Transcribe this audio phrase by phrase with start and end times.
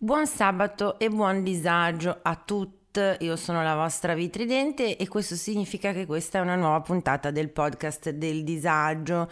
[0.00, 3.00] Buon sabato e buon disagio a tutti.
[3.18, 7.50] Io sono la vostra Vitridente e questo significa che questa è una nuova puntata del
[7.50, 9.28] podcast del disagio.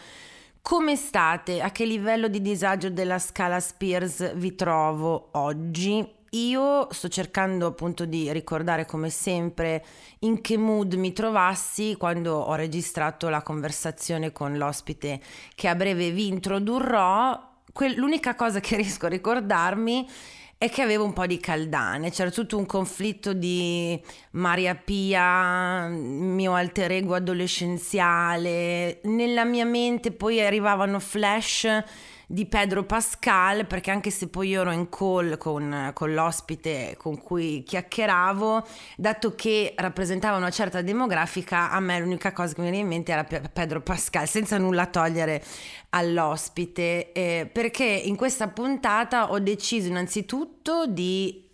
[0.62, 1.60] Come state?
[1.60, 6.04] A che livello di disagio della scala Spears vi trovo oggi?
[6.30, 9.84] Io sto cercando appunto di ricordare come sempre
[10.20, 15.20] in che mood mi trovassi quando ho registrato la conversazione con l'ospite
[15.54, 17.54] che a breve vi introdurrò.
[17.94, 20.08] l'unica cosa che riesco a ricordarmi
[20.58, 24.00] è che avevo un po' di caldane, c'era tutto un conflitto di
[24.32, 31.66] Maria Pia, mio alter ego adolescenziale, nella mia mente poi arrivavano flash
[32.26, 37.22] di Pedro Pascal, perché anche se poi io ero in call con, con l'ospite con
[37.22, 42.82] cui chiacchieravo, dato che rappresentava una certa demografica, a me l'unica cosa che mi veniva
[42.82, 45.42] in mente era Pedro Pascal, senza nulla togliere
[45.90, 51.44] all'ospite, eh, perché in questa puntata ho deciso innanzitutto di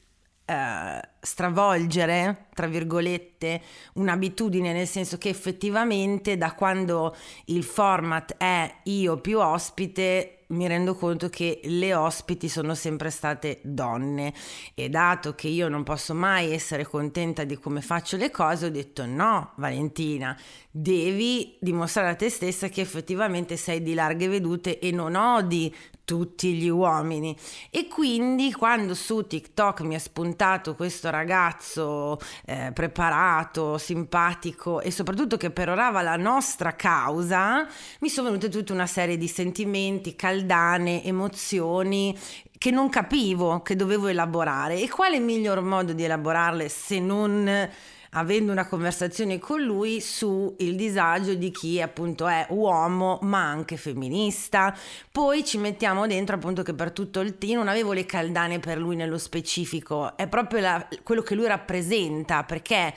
[0.45, 3.63] Uh, stravolgere, tra virgolette,
[3.95, 7.15] un'abitudine, nel senso che effettivamente da quando
[7.47, 13.61] il format è io più ospite, mi rendo conto che le ospiti sono sempre state
[13.63, 14.35] donne
[14.75, 18.71] e dato che io non posso mai essere contenta di come faccio le cose, ho
[18.71, 20.39] detto no, Valentina,
[20.71, 26.55] devi dimostrare a te stessa che effettivamente sei di larghe vedute e non odi tutti
[26.55, 27.37] gli uomini.
[27.71, 35.37] E quindi quando su TikTok mi è spuntato questo ragazzo eh, preparato, simpatico e soprattutto
[35.37, 37.65] che perorava la nostra causa,
[38.01, 42.19] mi sono venute tutta una serie di sentimenti, caldane, emozioni
[42.59, 44.81] che non capivo, che dovevo elaborare.
[44.81, 47.71] E quale miglior modo di elaborarle se non
[48.15, 54.77] avendo una conversazione con lui sul disagio di chi appunto è uomo ma anche femminista.
[55.11, 58.79] Poi ci mettiamo dentro appunto che per tutto il team non avevo le caldane per
[58.79, 62.95] lui nello specifico, è proprio la, quello che lui rappresenta perché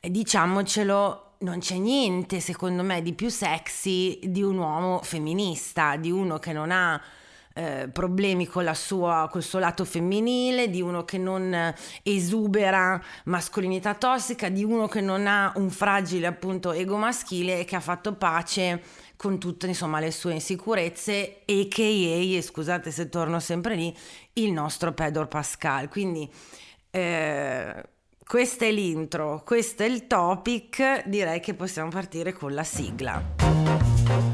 [0.00, 6.38] diciamocelo non c'è niente secondo me di più sexy di un uomo femminista, di uno
[6.38, 7.00] che non ha
[7.54, 11.72] eh, problemi con la sua, col suo lato femminile, di uno che non
[12.02, 17.76] esubera mascolinità tossica, di uno che non ha un fragile appunto ego maschile e che
[17.76, 18.82] ha fatto pace
[19.16, 23.96] con tutte insomma le sue insicurezze e che scusate se torno sempre lì,
[24.34, 25.88] il nostro Pedro Pascal.
[25.88, 26.28] Quindi
[26.90, 27.82] eh,
[28.26, 34.33] questa è l'intro, questo è il topic, direi che possiamo partire con la sigla.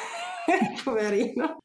[0.83, 1.57] Poverino.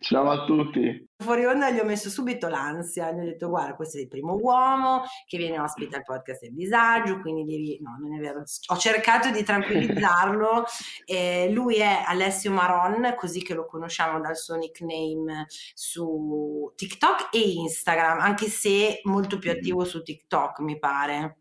[0.00, 1.06] Ciao a tutti.
[1.16, 4.34] Fuori onda gli ho messo subito l'ansia, gli ho detto guarda questo è il primo
[4.34, 7.78] uomo che viene ospite al podcast del disagio, quindi devi...
[7.80, 8.42] No, non è vero.
[8.66, 10.64] Ho cercato di tranquillizzarlo.
[11.06, 17.40] eh, lui è Alessio Maron, così che lo conosciamo dal suo nickname su TikTok e
[17.40, 21.38] Instagram, anche se molto più attivo su TikTok mi pare.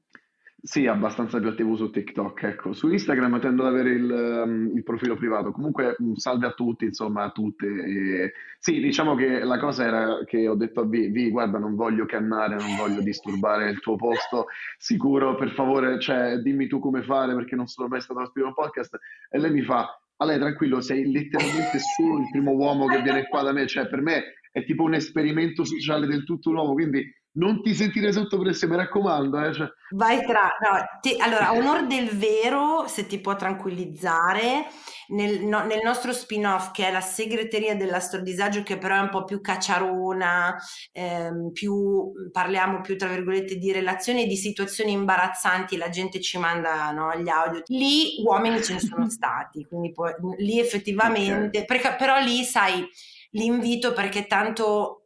[0.59, 2.73] Sì, abbastanza più attivo su TikTok, ecco.
[2.73, 5.51] Su Instagram tendo ad avere il, um, il profilo privato.
[5.51, 7.67] Comunque, un salve a tutti, insomma, a tutte.
[7.67, 8.33] E...
[8.59, 12.05] Sì, diciamo che la cosa era che ho detto a Vi, Vi, guarda, non voglio
[12.05, 14.47] cannare, non voglio disturbare il tuo posto
[14.77, 18.47] sicuro, per favore, cioè, dimmi tu come fare perché non sono mai stato a scrivere
[18.47, 18.97] un podcast.
[19.29, 19.87] E lei mi fa,
[20.17, 23.87] a lei tranquillo, sei letteralmente solo il primo uomo che viene qua da me, cioè
[23.87, 27.05] per me è tipo un esperimento sociale del tutto nuovo, quindi
[27.37, 29.39] non ti sentire sotto pressione, mi raccomando.
[29.43, 29.67] Eh, cioè.
[29.91, 30.49] Vai tra...
[30.59, 31.15] No, ti...
[31.19, 34.65] Allora, onor del vero, se ti può tranquillizzare,
[35.09, 39.23] nel, no, nel, nostro spin-off che è la segreteria dell'astrodisagio, che però è un po'
[39.23, 40.55] più cacciarona,
[40.91, 46.37] ehm, più, parliamo più tra virgolette di relazioni e di situazioni imbarazzanti, la gente ci
[46.37, 47.61] manda no, gli audio.
[47.67, 51.65] Lì uomini ce ne sono stati, quindi poi, lì effettivamente, okay.
[51.65, 52.87] perché, però lì sai,
[53.31, 54.96] l'invito perché tanto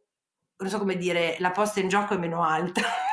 [0.62, 2.80] non so come dire, la posta in gioco è meno alta.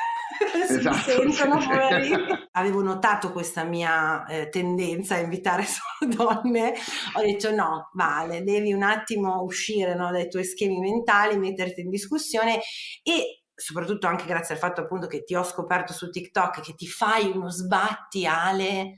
[0.69, 1.59] esatto, si sentono
[2.01, 2.13] sì,
[2.51, 6.73] Avevo notato questa mia eh, tendenza a invitare solo donne,
[7.15, 11.89] ho detto no, vale, devi un attimo uscire no, dai tuoi schemi mentali, metterti in
[11.89, 12.59] discussione
[13.03, 16.87] e soprattutto anche grazie al fatto appunto che ti ho scoperto su TikTok, che ti
[16.87, 18.95] fai uno sbatti Ale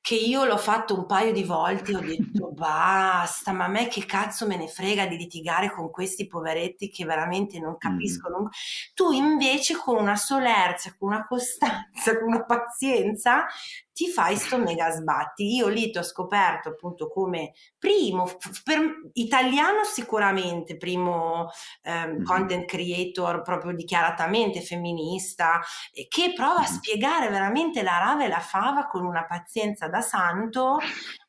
[0.00, 3.88] che io l'ho fatto un paio di volte e ho detto basta, ma a me
[3.88, 8.42] che cazzo me ne frega di litigare con questi poveretti che veramente non capiscono.
[8.42, 8.46] Mm.
[8.94, 13.46] Tu invece con una solerzia, con una costanza, con una pazienza
[13.92, 15.54] ti fai sto mega sbatti.
[15.54, 18.26] Io lì ti ho scoperto appunto come primo,
[18.64, 21.48] per italiano sicuramente, primo
[21.82, 25.60] ehm, content creator proprio dichiaratamente femminista,
[25.92, 30.00] eh, che prova a spiegare veramente la rava e la fava con una pazienza da
[30.00, 30.78] santo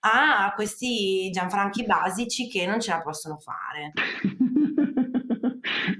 [0.02, 3.92] a questi Gianfranchi basici che non ce la possono fare.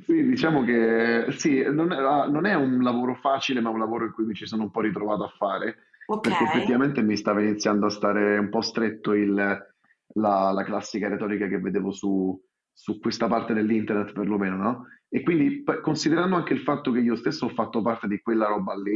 [0.04, 4.12] Sì, diciamo che sì, non è, non è, un lavoro facile, ma un lavoro in
[4.12, 5.91] cui mi ci sono un po' ritrovato a fare.
[6.12, 6.32] Okay.
[6.32, 11.48] Perché effettivamente mi stava iniziando a stare un po' stretto il, la, la, classica retorica
[11.48, 12.38] che vedevo su,
[12.74, 14.88] su, questa parte dell'internet perlomeno, no?
[15.08, 18.76] E quindi considerando anche il fatto che io stesso ho fatto parte di quella roba
[18.76, 18.96] lì,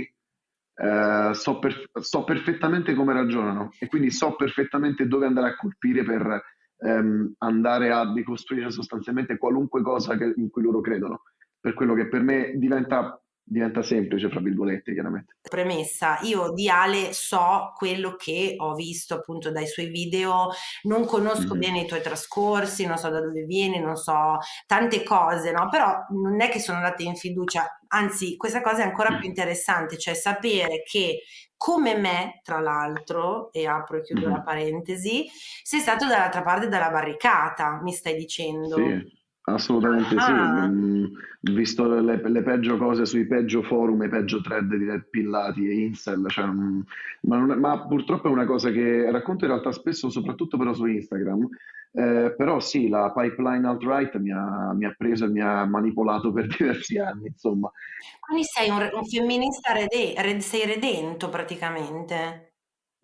[0.77, 6.03] eh, so, per, so, perfettamente come ragionano e quindi so perfettamente dove andare a colpire
[6.03, 6.43] per
[6.79, 11.21] ehm, andare a decostruire sostanzialmente qualunque cosa che, in cui loro credono.
[11.59, 15.37] Per quello che per me diventa diventa semplice, fra virgolette, chiaramente.
[15.47, 20.49] Premessa, io di Ale so quello che ho visto appunto dai suoi video,
[20.83, 21.59] non conosco mm-hmm.
[21.59, 25.69] bene i tuoi trascorsi, non so da dove vieni, non so tante cose, no?
[25.69, 29.19] Però non è che sono andata in fiducia, anzi questa cosa è ancora mm-hmm.
[29.19, 31.21] più interessante, cioè sapere che
[31.55, 34.35] come me, tra l'altro, e apro e chiudo mm-hmm.
[34.35, 35.25] la parentesi,
[35.63, 38.75] sei stato dall'altra parte della barricata, mi stai dicendo.
[38.75, 39.14] Sì.
[39.47, 40.21] Assolutamente ah.
[40.21, 40.31] sì,
[40.71, 41.05] mm,
[41.53, 46.25] visto le, le, peggio cose sui peggio forum, i peggio thread di pillati e incel,
[46.29, 46.79] cioè, mm,
[47.21, 50.87] ma, è, ma, purtroppo è una cosa che racconto in realtà spesso, soprattutto però su
[50.87, 51.47] Instagram,
[51.91, 56.31] eh, però sì, la pipeline alt-right mi ha, mi ha, preso e mi ha manipolato
[56.31, 57.71] per diversi anni, insomma.
[58.19, 62.44] Quindi sei un, un femminista rede, sei redento praticamente.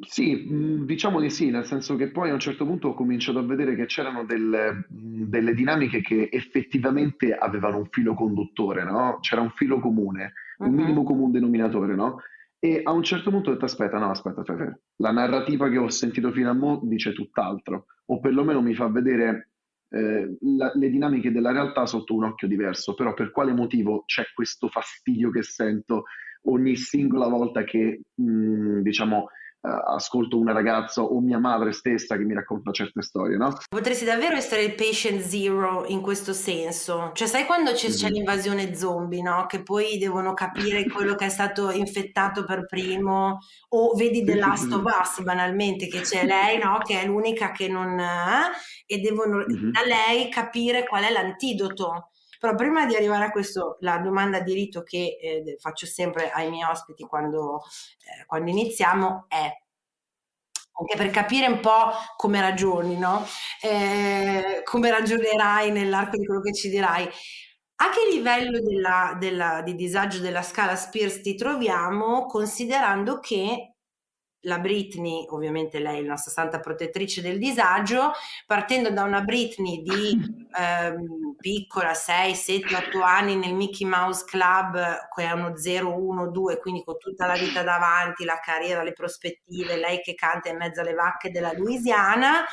[0.03, 3.39] Sì, mhmm, diciamo di sì, nel senso che poi a un certo punto ho cominciato
[3.39, 9.18] a vedere che c'erano delle, mhmm, delle dinamiche che effettivamente avevano un filo conduttore, no?
[9.21, 12.21] C'era un filo comune, un minimo comune denominatore, no?
[12.57, 15.89] E a un certo punto ho detto aspetta, no, aspetta, aspetta, la narrativa che ho
[15.89, 19.50] sentito fino a mo' dice tutt'altro, o perlomeno mi fa vedere
[19.94, 24.24] eh, la- le dinamiche della realtà sotto un occhio diverso, però per quale motivo c'è
[24.33, 26.04] questo fastidio che sento
[26.44, 29.27] ogni singola volta che, mh, mhmm, diciamo,
[29.61, 33.55] uh, ascolto una ragazza o mia madre stessa che mi racconta certe storie, no?
[33.69, 37.11] Potresti davvero essere il patient zero in questo senso.
[37.13, 37.95] Cioè, sai quando c'è, mm-hmm.
[37.95, 39.45] c'è l'invasione zombie, no?
[39.47, 44.71] Che poi devono capire quello che è stato infettato per primo, o vedi The Last
[44.71, 46.79] of Us banalmente, che c'è lei, no?
[46.83, 47.99] Che è l'unica che non...
[47.99, 48.51] Eh?
[48.85, 49.71] E devono mm-hmm.
[49.71, 52.10] da lei capire qual è l'antidoto.
[52.41, 56.49] Però prima di arrivare a questo, la domanda di rito che eh, faccio sempre ai
[56.49, 57.61] miei ospiti quando,
[57.99, 59.47] eh, quando iniziamo è
[60.79, 63.23] anche per capire un po' come ragioni, no?
[63.61, 67.03] Eh, come ragionerai nell'arco di quello che ci dirai.
[67.03, 73.70] A che livello della, della, di disagio della scala Spears ti troviamo, considerando che
[74.41, 78.11] la Britney, ovviamente lei è la nostra santa protettrice del disagio,
[78.45, 85.09] partendo da una Britney di ehm, piccola, 6, 7, 8 anni nel Mickey Mouse Club,
[85.16, 88.94] che è uno 0, 1, 2, quindi con tutta la vita davanti, la carriera, le
[88.94, 92.45] prospettive, lei che canta in mezzo alle vacche della Louisiana,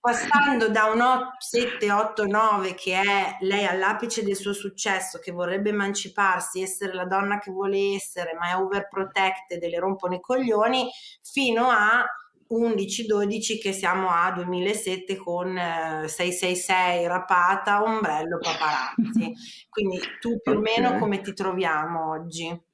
[0.00, 1.02] passando da un
[1.38, 7.04] 7, 8, 9 che è lei all'apice del suo successo, che vorrebbe emanciparsi, essere la
[7.04, 10.88] donna che vuole essere, ma è overprotected e le rompono i coglioni,
[11.22, 12.04] fino a
[12.50, 19.32] 11-12 che siamo a 2007 con eh, 666 rapata, ombrello, paparazzi.
[19.68, 22.67] Quindi tu più o meno come ti troviamo oggi?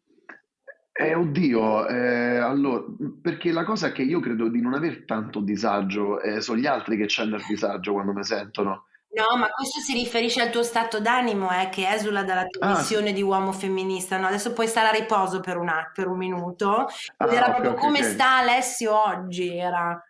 [0.97, 2.85] Eh, oddio, eh, allora,
[3.21, 6.67] perché la cosa è che io credo di non aver tanto disagio, eh, sono gli
[6.67, 8.87] altri che c'hanno il disagio quando mi sentono.
[9.17, 12.71] No, ma questo si riferisce al tuo stato d'animo, eh, che esula dalla tua Ah,
[12.71, 14.27] missione di uomo femminista, no?
[14.27, 16.87] Adesso puoi stare a riposo per un, per un minuto.
[17.19, 18.05] Ah, era ok, proprio ok, come ok.
[18.05, 20.03] sta Alessio oggi, era.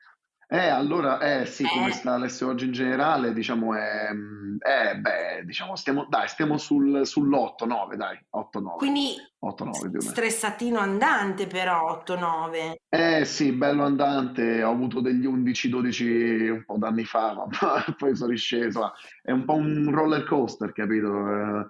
[0.54, 4.96] Eh, allora, eh sì, come Eh, sta Alessio oggi in generale, diciamo, è, mm, eh,
[4.98, 10.10] beh, diciamo, stiamo, dai, stiamo sul, sull'8-9, dai, 8-9, quindi 8-9 s- più o meno.
[10.12, 12.76] stressatino andante però, 8-9.
[12.88, 17.48] Eh sì, bello andante, ho avuto degli 11-12 un po' d'anni fa, ma
[17.98, 18.92] poi sono risceso,
[19.22, 21.68] è un po' un roller coaster, capito?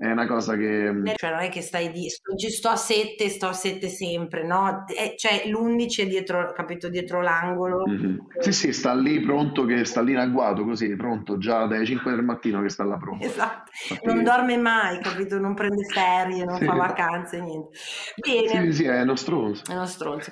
[0.00, 0.90] Eh, è una cosa che...
[0.90, 4.46] Mm, cioè non è che stai di, sto, sto a sette, sto a sette sempre,
[4.46, 4.84] no?
[4.86, 7.86] È, cioè l'undici è dietro, capito, dietro l'angolo.
[7.86, 8.16] Mm-hmm.
[8.38, 12.12] Sì, sì, sta lì pronto, che sta lì in agguato, così, pronto, già dalle 5
[12.12, 13.26] del mattino che sta là pronto.
[13.26, 14.06] Esatto, Infatti...
[14.06, 16.64] non dorme mai, capito, non prende ferie, non sì.
[16.64, 17.78] fa vacanze, niente.
[18.16, 18.72] Bene.
[18.72, 19.70] Sì, sì, è uno stronzo.
[19.70, 20.30] È uno stronzo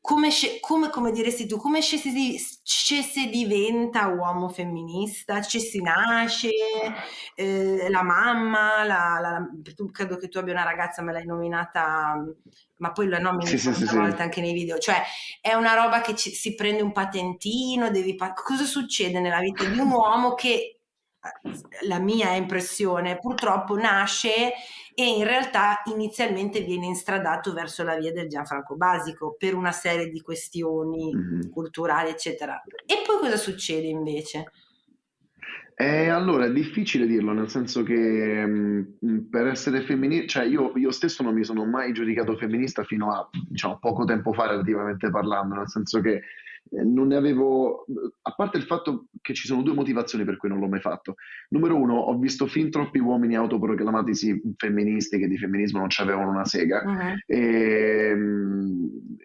[0.00, 0.30] come,
[0.60, 5.42] come, come, diresti tu, come ci si, ci si diventa uomo femminista?
[5.42, 6.48] Ci si nasce?
[7.34, 8.84] Eh, la mamma?
[8.84, 12.16] La, la, tu, credo che tu abbia una ragazza, me l'hai nominata,
[12.76, 14.78] ma poi la nomini sì, sì, sì, volta anche nei video.
[14.78, 15.02] Cioè,
[15.40, 18.16] è una roba che ci, si prende un patentino, devi...
[18.42, 20.80] cosa succede nella vita di un uomo che
[21.82, 24.54] la mia impressione purtroppo nasce
[24.94, 30.08] e in realtà inizialmente viene instradato verso la via del Gianfranco Basico per una serie
[30.08, 31.50] di questioni mm-hmm.
[31.50, 34.50] culturali eccetera e poi cosa succede invece?
[35.80, 40.72] Eh, allora è difficile dirlo nel senso che mh, mm, per essere femminista cioè io,
[40.76, 45.08] io, stesso non mi sono mai giudicato femminista fino a diciamo, poco tempo fa relativamente
[45.08, 46.20] parlando nel senso che
[46.70, 47.84] non ne avevo,
[48.22, 51.16] a parte il fatto che ci sono due motivazioni per cui non l'ho mai fatto.
[51.48, 56.30] Numero uno, ho visto fin troppi uomini autoproclamatisi femministi che di femminismo non ci avevano
[56.30, 57.14] una sega uh-huh.
[57.26, 58.16] e,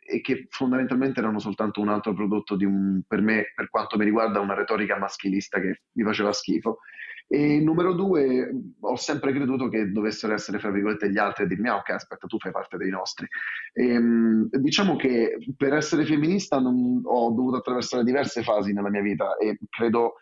[0.02, 4.06] e, che fondamentalmente erano soltanto un altro prodotto di un, per me, per quanto mi
[4.06, 6.80] riguarda, una retorica maschilista che mi faceva schifo.
[7.28, 11.70] E numero due, ho sempre creduto che dovessero essere, fra virgolette, gli altri a dirmi,
[11.70, 13.28] ah ok, aspetta, tu fai parte dei nostri.
[13.74, 19.02] E, ehm, diciamo che per essere femminista non, ho dovuto attraversare diverse fasi nella mia
[19.02, 20.16] vita e credo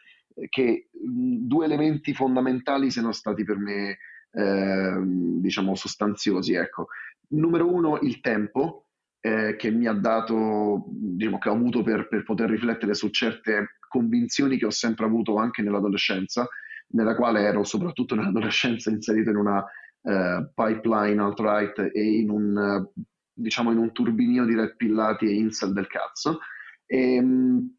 [0.49, 3.97] che due elementi fondamentali siano stati per me,
[4.31, 6.53] eh, diciamo, sostanziosi.
[6.53, 6.87] Ecco.
[7.29, 8.87] Numero uno, il tempo.
[9.25, 13.77] Eh, che mi ha dato, diciamo, che ho avuto per, per poter riflettere su certe
[13.87, 16.45] convinzioni che ho sempre avuto anche nell'adolescenza
[16.89, 23.01] nella quale ero soprattutto nell'adolescenza inserito in una uh, pipeline alt-right e in un, uh,
[23.33, 26.39] diciamo in un turbinio di red pillati e incel del cazzo.
[26.85, 27.75] E, ehm,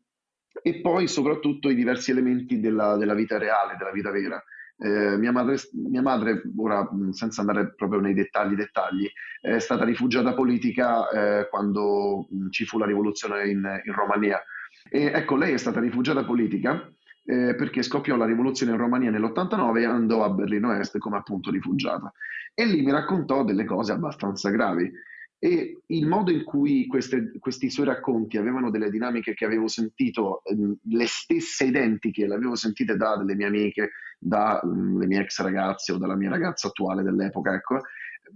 [0.62, 4.42] e poi soprattutto i diversi elementi della, della vita reale, della vita vera.
[4.76, 9.08] Eh, mia, madre, mia, madre, ora senza andare proprio nei dettagli, dettagli
[9.40, 14.42] è stata rifugiata politica eh, quando ci fu la rivoluzione in, in Romania.
[14.88, 16.90] E ecco, lei è stata rifugiata politica
[17.24, 21.50] eh, perché scoppiò la rivoluzione in Romania nell'89 e andò a Berlino Est come appunto
[21.50, 22.12] rifugiata.
[22.52, 24.90] E lì mi raccontò delle cose abbastanza gravi.
[25.38, 30.42] E il modo in cui queste, questi suoi racconti avevano delle dinamiche che avevo sentito,
[30.44, 35.40] eh, le stesse identiche, le avevo sentite da delle mie amiche, dalle mm, mie ex
[35.42, 37.80] ragazze o dalla mia ragazza attuale dell'epoca, ecco,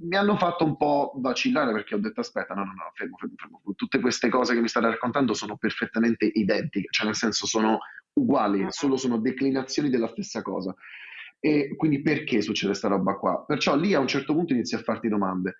[0.01, 3.35] mi hanno fatto un po' vacillare perché ho detto aspetta, no, no, no, fermo, fermo,
[3.37, 3.63] fermo.
[3.75, 7.79] Tutte queste cose che mi state raccontando sono perfettamente identiche, cioè nel senso sono
[8.15, 10.75] uguali, solo sono declinazioni della stessa cosa.
[11.41, 13.45] E quindi perché succede questa roba qua?
[13.45, 15.57] Perciò lì a un certo punto inizi a farti domande.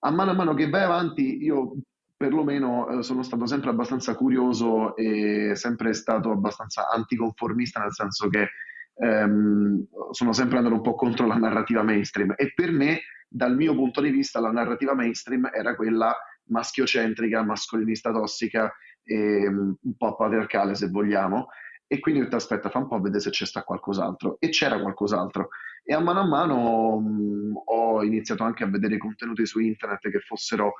[0.00, 1.74] A mano a mano che vai avanti, io
[2.16, 8.48] perlomeno eh, sono stato sempre abbastanza curioso e sempre stato abbastanza anticonformista, nel senso che
[8.94, 12.34] ehm, sono sempre andato un po' contro la narrativa mainstream.
[12.36, 13.00] E per me,
[13.32, 16.14] dal mio punto di vista, la narrativa mainstream era quella
[16.46, 18.72] maschiocentrica, mascolinista tossica,
[19.04, 21.48] e, um, un po' patriarcale se vogliamo,
[21.86, 24.36] e quindi ho detto aspetta, fa un po' vedere se c'è sta qualcos'altro.
[24.40, 25.48] E c'era qualcos'altro.
[25.82, 30.20] E a mano a mano mh, ho iniziato anche a vedere contenuti su internet che
[30.20, 30.74] fossero,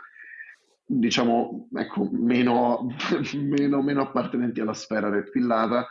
[0.84, 2.86] diciamo, ecco, meno,
[3.34, 5.88] meno, meno appartenenti alla sfera rettillata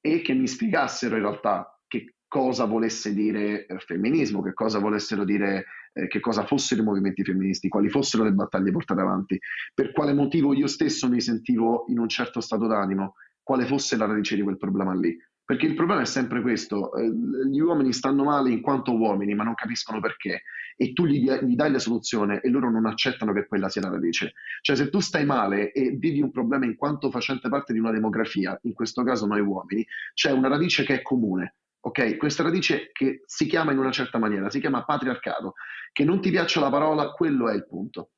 [0.00, 5.24] e che mi spiegassero in realtà che cosa volesse dire eh, femminismo, che cosa volessero
[5.24, 9.38] dire, eh, che cosa fossero i movimenti femministi, quali fossero le battaglie portate avanti,
[9.74, 14.06] per quale motivo io stesso mi sentivo in un certo stato d'animo quale fosse la
[14.06, 15.16] radice di quel problema lì.
[15.48, 17.10] Perché il problema è sempre questo, eh,
[17.50, 20.42] gli uomini stanno male in quanto uomini, ma non capiscono perché,
[20.76, 23.88] e tu gli, gli, dai la soluzione e loro non accettano che quella sia la
[23.88, 24.34] radice.
[24.60, 27.90] Cioè se tu stai male e vivi un problema in quanto facente parte di una
[27.90, 32.16] demografia, in questo caso noi uomini, c'è una radice che è comune, ok?
[32.16, 35.54] Questa radice che si chiama in una certa maniera, si chiama patriarcato,
[35.92, 38.10] che non ti piaccia la parola, quello è il punto.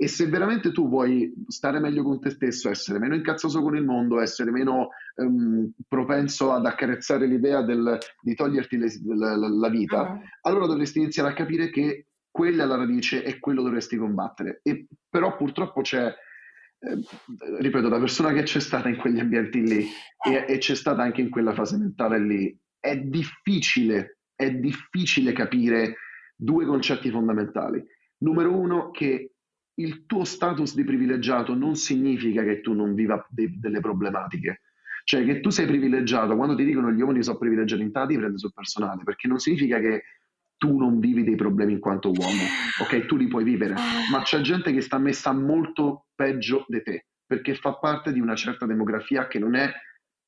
[0.00, 3.84] E se veramente tu vuoi stare meglio con te stesso, essere meno incazzoso con il
[3.84, 9.68] mondo, essere meno um, propenso ad accarezzare l'idea del, di toglierti le, la, la, la,
[9.68, 10.20] vita, uh-huh.
[10.42, 14.60] allora dovresti iniziare a capire che quella è la radice e quello dovresti combattere.
[14.62, 19.84] E, però purtroppo c'è, eh, ripeto, da persona che c'è stata in quegli ambienti lì
[20.24, 25.96] e, e c'è stata anche in quella fase mentale lì, è difficile, è difficile capire
[26.36, 27.84] due concetti fondamentali.
[28.18, 29.32] Numero uno, che
[29.74, 34.62] il tuo status di privilegiato non significa che tu non viva de- delle problematiche.
[35.04, 39.04] Cioè che tu sei privilegiato, quando ti dicono gli uomini sono privilegiati prende sul personale,
[39.04, 40.02] perché non significa che
[40.58, 42.42] tu non vivi dei problemi in quanto uomo,
[42.82, 43.06] ok?
[43.06, 43.74] Tu li puoi vivere,
[44.10, 48.34] ma c'è gente che sta messa molto peggio di te, perché fa parte di una
[48.34, 49.72] certa demografia che non è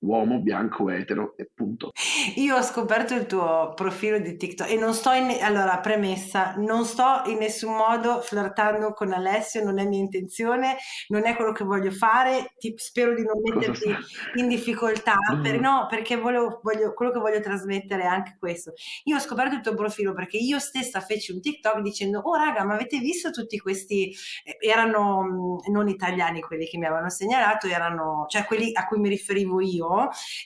[0.01, 1.93] uomo, bianco, etero e punto.
[2.37, 5.37] Io ho scoperto il tuo profilo di TikTok e non sto in...
[5.43, 10.77] Allora, premessa, non sto in nessun modo flirtando con Alessio, non è mia intenzione,
[11.09, 13.95] non è quello che voglio fare, ti, spero di non metterti
[14.37, 18.73] in difficoltà, per, no, perché voglio, voglio, quello che voglio trasmettere è anche questo.
[19.05, 22.65] Io ho scoperto il tuo profilo perché io stessa feci un TikTok dicendo, oh raga,
[22.65, 24.15] ma avete visto tutti questi...
[24.45, 28.99] Eh, erano mm, non italiani quelli che mi avevano segnalato, erano, cioè quelli a cui
[28.99, 29.90] mi riferivo io,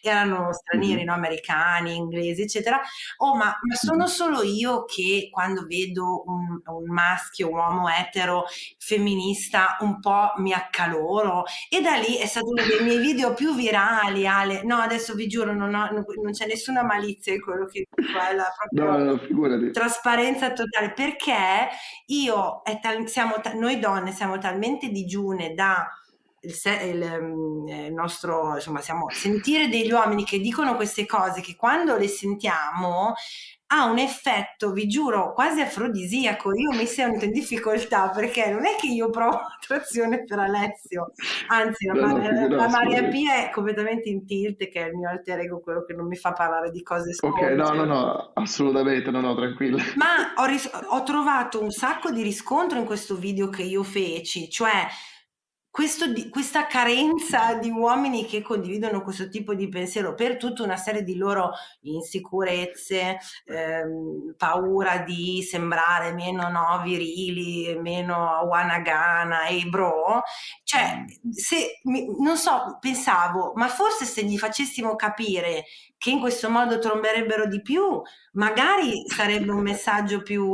[0.01, 1.07] erano stranieri, mm-hmm.
[1.07, 1.15] no?
[1.15, 2.81] americani, inglesi, eccetera.
[3.19, 8.45] Oh, ma, ma, sono solo io che quando vedo un, un, maschio, un uomo etero,
[8.79, 11.45] femminista, un po' mi accaloro.
[11.69, 14.63] E da lì è stato uno dei miei video più virali, Ale.
[14.65, 18.35] No, adesso vi giuro, non, ho, non c'è nessuna malizia in quello che dico, è
[18.35, 21.69] la no, no, trasparenza totale, perché
[22.07, 25.89] io, tal- siamo, noi donne siamo talmente digiune da
[26.45, 26.55] il,
[26.95, 31.97] il, mm, il, nostro, insomma, siamo, sentire degli uomini che dicono queste cose che quando
[31.97, 33.15] le sentiamo
[33.69, 36.55] ha un effetto, vi giuro, quasi afrodisiaco.
[36.55, 41.13] Io mi sento in difficoltà perché non è che io provo attrazione per Alessio,
[41.49, 45.09] anzi, la, no, no, la Maria Pia è completamente in tilt, che è il mio
[45.09, 47.47] alter ego, quello che non mi fa parlare di cose scomode.
[47.47, 49.83] Ok, no, no, no, assolutamente, no, no, tranquilla.
[49.97, 54.49] Ma ho, ris- ho trovato un sacco di riscontro in questo video che io feci,
[54.49, 54.87] cioè
[55.75, 61.03] questo, questa carenza di uomini che condividono questo tipo di pensiero per tutta una serie
[61.03, 61.51] di loro
[61.81, 70.23] insicurezze, ehm, paura di sembrare meno no, virili, meno wanagana e bro,
[70.63, 71.81] cioè se,
[72.21, 75.65] non so, pensavo, ma forse se gli facessimo capire
[75.97, 78.01] che in questo modo tromberebbero di più,
[78.33, 80.53] magari sarebbe un messaggio più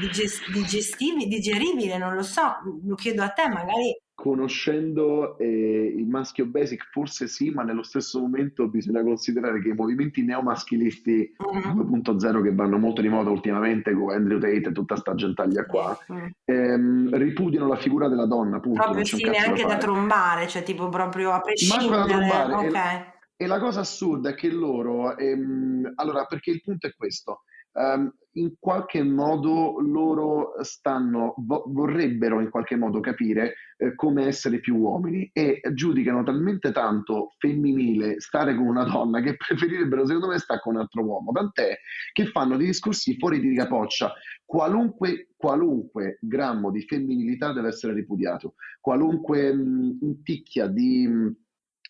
[0.00, 6.46] digest- digestivi, digeribile, non lo so, lo chiedo a te, magari conoscendo eh, il maschio
[6.46, 11.80] basic forse sì, ma nello stesso momento bisogna considerare che i movimenti neomaschilisti mm-hmm.
[11.80, 15.96] 2.0 che vanno molto di moda ultimamente con Andrew Tate e tutta sta gentaglia qua
[16.10, 16.26] mm-hmm.
[16.46, 18.82] ehm, ripudiano la figura della donna, appunto.
[18.82, 21.98] Proprio sì, neanche da, da, trombare, cioè tipo proprio a prescindere.
[21.98, 22.54] da trombare.
[22.68, 23.14] Okay.
[23.36, 28.10] E, la cosa assurda è che loro, ehm, allora perché il punto è questo, um,
[28.32, 34.76] in qualche modo loro stanno, vo- vorrebbero in qualche modo capire eh, come essere più
[34.76, 40.60] uomini e giudicano talmente tanto femminile stare con una donna che preferirebbero secondo me stare
[40.60, 41.78] con un altro uomo, tant'è
[42.12, 44.12] che fanno dei discorsi fuori di capoccia,
[44.44, 51.36] qualunque, qualunque grammo di femminilità deve essere ripudiato, qualunque mh, inticchia di, mh,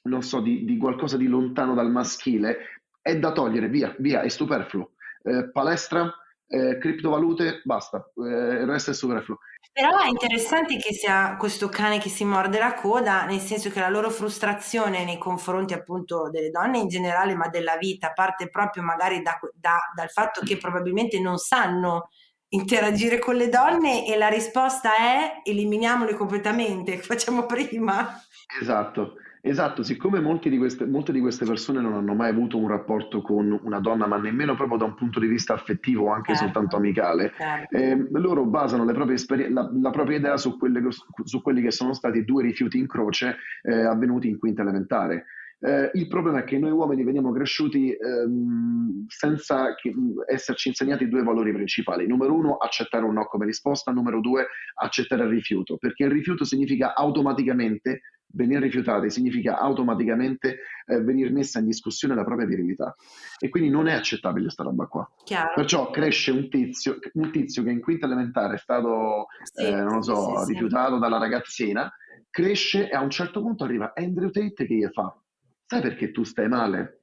[0.06, 4.28] non so, di, di qualcosa di lontano dal maschile è da togliere, via, via, è
[4.28, 4.92] superfluo
[5.26, 6.12] eh, palestra,
[6.48, 9.38] eh, criptovalute, basta, eh, il resto è superfluo.
[9.72, 13.80] Però è interessante che sia questo cane che si morde la coda, nel senso che
[13.80, 18.82] la loro frustrazione nei confronti appunto delle donne in generale, ma della vita, parte proprio
[18.82, 22.08] magari da, da, dal fatto che probabilmente non sanno
[22.48, 28.18] interagire con le donne e la risposta è eliminiamole completamente, facciamo prima.
[28.60, 29.16] Esatto.
[29.46, 33.58] Esatto, siccome di queste, molte di queste persone non hanno mai avuto un rapporto con
[33.62, 36.44] una donna, ma nemmeno proprio da un punto di vista affettivo o anche certo.
[36.44, 37.76] soltanto amicale, certo.
[37.76, 40.82] eh, loro basano esperi- la, la, propria idea su, quelle,
[41.22, 45.26] su, quelli che sono stati due rifiuti in croce eh, avvenuti in quinta elementare.
[45.58, 49.94] Eh, il problema è che noi uomini veniamo cresciuti ehm, senza che,
[50.26, 52.06] esserci insegnati due valori principali.
[52.06, 53.90] Numero uno, accettare un no come risposta.
[53.90, 61.00] Numero due, accettare il rifiuto, perché il rifiuto significa automaticamente venire rifiutati significa automaticamente eh,
[61.00, 62.94] venire messa in discussione la propria virilità
[63.38, 65.10] e quindi non è accettabile questa roba qua.
[65.24, 65.52] Chiaro.
[65.54, 69.96] Perciò cresce un tizio, un tizio che in quinta elementare è stato, sì, eh, non
[69.96, 71.00] lo so, sì, rifiutato sì.
[71.00, 71.92] dalla ragazzina,
[72.30, 75.18] cresce e a un certo punto arriva Andrew Tate che gli fa,
[75.64, 77.02] sai perché tu stai male?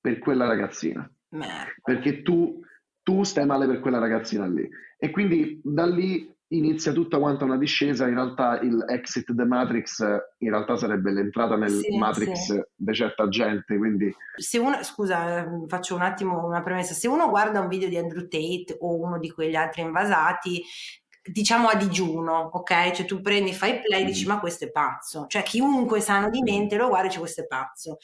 [0.00, 1.10] Per quella ragazzina.
[1.30, 1.66] Merda.
[1.82, 2.60] Perché tu,
[3.02, 4.68] tu stai male per quella ragazzina lì.
[4.96, 10.00] E quindi da lì inizia tutta quanta una discesa, in realtà il exit the Matrix
[10.38, 12.62] in realtà sarebbe l'entrata nel sì, Matrix sì.
[12.74, 14.14] di certa gente, quindi...
[14.36, 18.22] Se uno, scusa, faccio un attimo una premessa, se uno guarda un video di Andrew
[18.22, 20.62] Tate o uno di quegli altri invasati,
[21.22, 22.92] diciamo a digiuno, ok?
[22.92, 24.28] Cioè tu prendi, fai play e dici mm.
[24.28, 27.46] ma questo è pazzo, cioè chiunque sano di mente lo guarda e dice questo è
[27.46, 27.98] pazzo.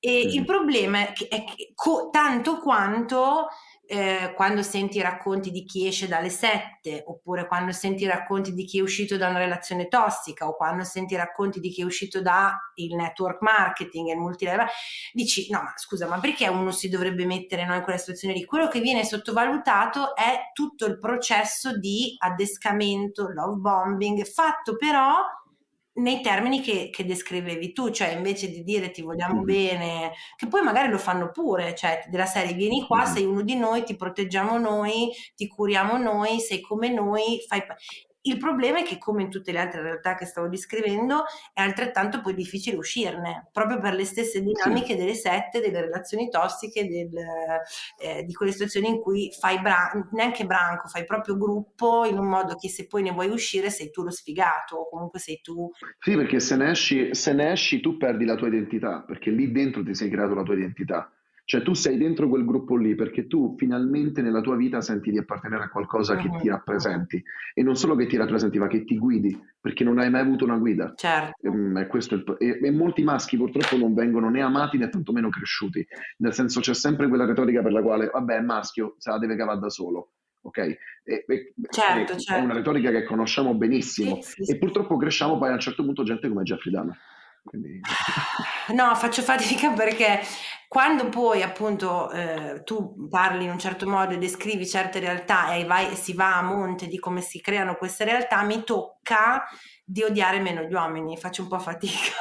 [0.00, 0.28] E mm.
[0.30, 3.48] il problema è che, è che co- tanto quanto
[3.90, 8.52] eh, quando senti i racconti di chi esce dalle sette, oppure quando senti i racconti
[8.52, 11.80] di chi è uscito da una relazione tossica, o quando senti i racconti di chi
[11.80, 14.66] è uscito dal network marketing e il multilevel,
[15.12, 18.44] dici no, ma scusa, ma perché uno si dovrebbe mettere no, in quella situazione lì?
[18.44, 25.16] Quello che viene sottovalutato è tutto il processo di addescamento, love bombing, fatto però
[25.98, 29.44] nei termini che, che, descrivevi tu, cioè invece di dire ti vogliamo mm.
[29.44, 33.12] bene, che poi magari lo fanno pure, cioè della serie vieni qua, mm.
[33.12, 37.62] sei uno di noi, ti proteggiamo noi, ti curiamo noi, sei come noi, fai...
[38.22, 42.20] Il problema è che, come in tutte le altre realtà che stavo descrivendo, è altrettanto
[42.20, 44.96] poi difficile uscirne, proprio per le stesse dinamiche sì.
[44.96, 47.10] delle sette, delle relazioni tossiche, del,
[47.98, 52.28] eh, di quelle situazioni in cui fai bran- neanche branco, fai proprio gruppo in un
[52.28, 55.70] modo che se poi ne vuoi uscire sei tu lo sfigato, o comunque sei tu.
[56.00, 59.52] Sì, perché se ne esci, se ne esci tu perdi la tua identità, perché lì
[59.52, 61.12] dentro ti sei creato la tua identità.
[61.48, 65.16] Cioè tu sei dentro quel gruppo lì perché tu finalmente nella tua vita senti di
[65.16, 68.98] appartenere a qualcosa che ti rappresenti e non solo che ti rappresenti ma che ti
[68.98, 70.92] guidi perché non hai mai avuto una guida.
[70.94, 71.40] Certo.
[71.40, 75.86] E, questo il, e, e molti maschi purtroppo non vengono né amati né tantomeno cresciuti,
[76.18, 79.34] nel senso c'è sempre quella retorica per la quale vabbè è maschio, se la deve
[79.34, 80.10] cavare da solo.
[80.42, 80.58] Ok?
[80.58, 82.44] E, e, certo, è certo.
[82.44, 86.02] una retorica che conosciamo benissimo sì, sì, e purtroppo cresciamo poi a un certo punto
[86.02, 86.98] gente come Jeffrey Dahmer.
[87.48, 87.80] Quindi...
[88.68, 90.20] No, faccio fatica perché
[90.68, 95.64] quando poi appunto eh, tu parli in un certo modo e descrivi certe realtà e
[95.64, 99.44] vai, si va a monte di come si creano queste realtà, mi tocca
[99.82, 102.12] di odiare meno gli uomini, faccio un po' fatica.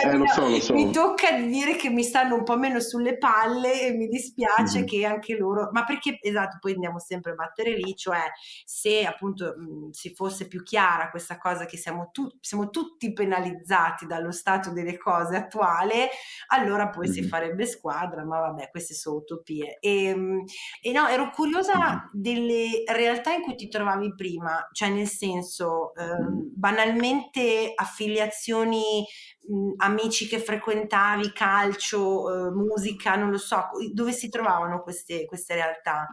[0.00, 0.74] Cioè, eh, lo so, so.
[0.74, 4.78] mi tocca di dire che mi stanno un po' meno sulle palle e mi dispiace
[4.78, 4.86] mm-hmm.
[4.86, 8.20] che anche loro, ma perché esatto, poi andiamo sempre a battere lì, cioè
[8.64, 14.06] se appunto mh, si fosse più chiara questa cosa che siamo, tu- siamo tutti penalizzati
[14.06, 16.08] dallo stato delle cose attuale,
[16.48, 17.14] allora poi mm-hmm.
[17.14, 19.78] si farebbe squadra, ma vabbè, queste sono utopie.
[19.80, 20.44] E, ehm,
[20.80, 21.98] e no, ero curiosa mm-hmm.
[22.12, 26.16] delle realtà in cui ti trovavi prima, cioè nel senso, eh,
[26.54, 29.04] banalmente affiliazioni
[29.48, 35.54] mh, amici che frequentavi, calcio, eh, musica, non lo so, dove si trovavano queste, queste
[35.54, 36.06] realtà?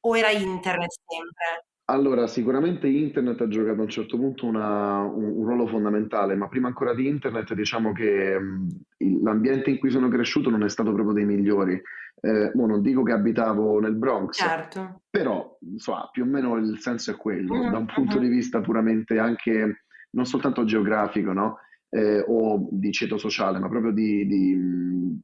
[0.00, 1.64] O era internet sempre?
[1.86, 6.48] Allora, sicuramente internet ha giocato a un certo punto una, un, un, ruolo fondamentale, ma
[6.48, 10.92] prima ancora di internet diciamo che mh, l'ambiente in cui sono cresciuto non è stato
[10.94, 11.80] proprio dei migliori.
[12.20, 15.02] Eh, non dico che abitavo nel Bronx, certo.
[15.10, 17.70] però insomma, più o meno il senso è quello, mm-hmm.
[17.70, 18.28] da un punto mm-hmm.
[18.28, 21.58] di vista puramente anche non soltanto geografico, no?
[21.94, 25.22] Eh, o di ceto sociale, ma proprio di, di,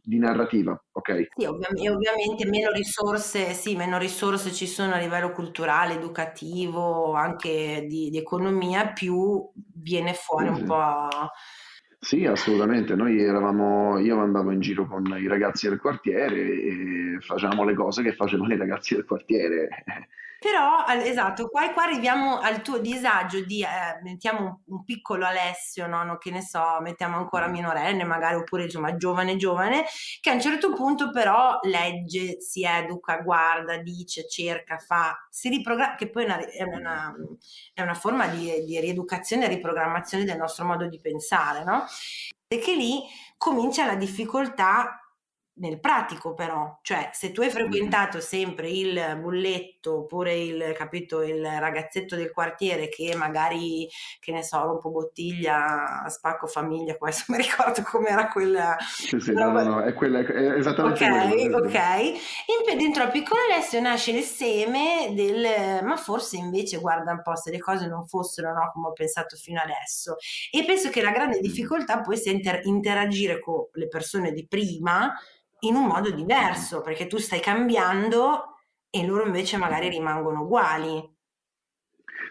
[0.00, 1.30] di narrativa, ok?
[1.36, 7.14] Sì, ovvi- e ovviamente meno risorse, sì, meno risorse ci sono a livello culturale, educativo,
[7.14, 11.08] anche di, di economia, più viene fuori sì, un po'...
[11.98, 12.94] Sì, assolutamente.
[12.94, 18.04] Noi eravamo, io andavo in giro con i ragazzi del quartiere e facevamo le cose
[18.04, 19.68] che facevano i ragazzi del quartiere.
[20.40, 25.88] Però, esatto, qua, qua arriviamo al tuo disagio di, eh, mettiamo un, un, piccolo Alessio,
[25.88, 26.16] no?
[26.16, 27.50] che ne so, mettiamo ancora mm.
[27.50, 29.84] minorenne magari, oppure insomma giovane giovane,
[30.20, 35.96] che a un certo punto però legge, si educa, guarda, dice, cerca, fa, si riprogramma,
[35.96, 37.14] che poi è una, è una,
[37.74, 41.84] è una forma di, di rieducazione e riprogrammazione del nostro modo di pensare, no?
[42.46, 43.02] E che lì
[43.36, 45.07] comincia la difficoltà
[45.58, 51.44] nel pratico però, cioè se tu hai frequentato sempre il bulletto oppure il, capito, il
[51.44, 53.88] ragazzetto del quartiere che magari,
[54.20, 58.76] che ne so, rompo bottiglia, spacco famiglia, adesso mi ricordo com'era quella...
[58.78, 61.58] Sì, sì, no, no, no, è, quella, è esattamente Ok, quello.
[61.58, 61.74] ok.
[62.68, 67.36] In dentro al piccolo Alessio nasce il seme del, ma forse invece guarda un po'
[67.36, 70.16] se le cose non fossero no, come ho pensato fino adesso.
[70.50, 75.12] E penso che la grande difficoltà poi sia inter- interagire con le persone di prima,
[75.60, 78.56] in un modo diverso, perché tu stai cambiando
[78.90, 81.16] e loro invece magari rimangono uguali.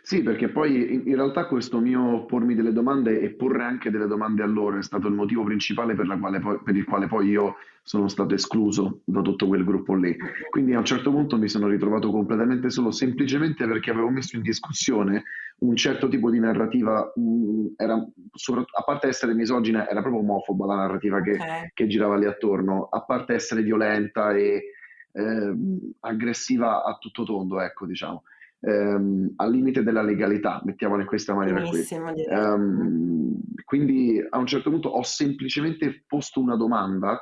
[0.01, 4.43] Sì, perché poi in realtà questo mio pormi delle domande e porre anche delle domande
[4.43, 6.07] a loro è stato il motivo principale per,
[6.41, 10.15] poi, per, il quale poi io sono stato escluso da tutto quel gruppo lì.
[10.49, 14.41] Quindi a un certo punto mi sono ritrovato completamente solo semplicemente perché avevo messo in
[14.41, 15.23] discussione
[15.59, 20.65] un certo tipo di narrativa, mh, mm, era, a parte essere misogina, era proprio omofoba
[20.65, 21.71] la narrativa che, okay.
[21.73, 24.73] che girava lì attorno, a parte essere violenta e
[25.13, 25.55] eh,
[26.01, 28.23] aggressiva a tutto tondo, ecco diciamo
[28.61, 31.81] ehm, al limite della legalità, mettiamola in questa maniera qui.
[32.29, 37.21] Um, quindi a un certo punto ho semplicemente posto una domanda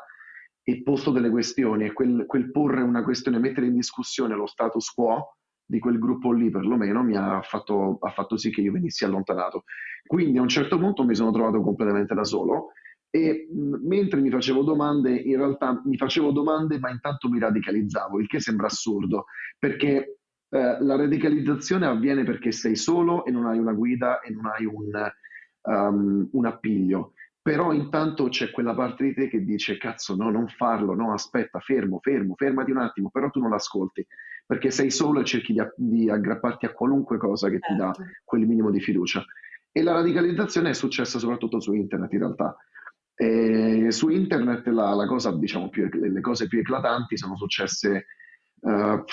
[0.64, 4.90] e posto delle questioni e quel, quel porre una questione, mettere in discussione lo status
[4.92, 5.36] quo
[5.68, 9.64] di quel gruppo lì perlomeno mi ha fatto, ha fatto sì che io venissi allontanato.
[10.06, 12.70] Quindi a un certo punto mi sono trovato completamente da solo
[13.10, 18.20] e mh, mentre mi facevo domande, in realtà mi facevo domande, ma intanto mi radicalizzavo,
[18.20, 19.26] il che sembra assurdo,
[19.58, 20.20] perché
[20.50, 24.66] eh, la radicalizzazione avviene perché sei solo e non hai una guida e non hai
[24.66, 25.12] un,
[25.62, 27.14] um, un appiglio.
[27.42, 31.60] Però intanto c'è quella parte di te che dice cazzo no, non farlo, no, aspetta,
[31.60, 34.04] fermo, fermo, fermati un attimo, però tu non l'ascolti,
[34.48, 38.12] perché sei solo e cerchi di, di aggrapparti a qualunque cosa che ti dà Certo.
[38.24, 39.24] quel minimo di fiducia.
[39.72, 42.56] E la radicalizzazione è successa soprattutto su internet in realtà.
[43.14, 48.08] E su internet la, la cosa, diciamo, più, le cose più eclatanti sono successe
[48.62, 49.04] eh,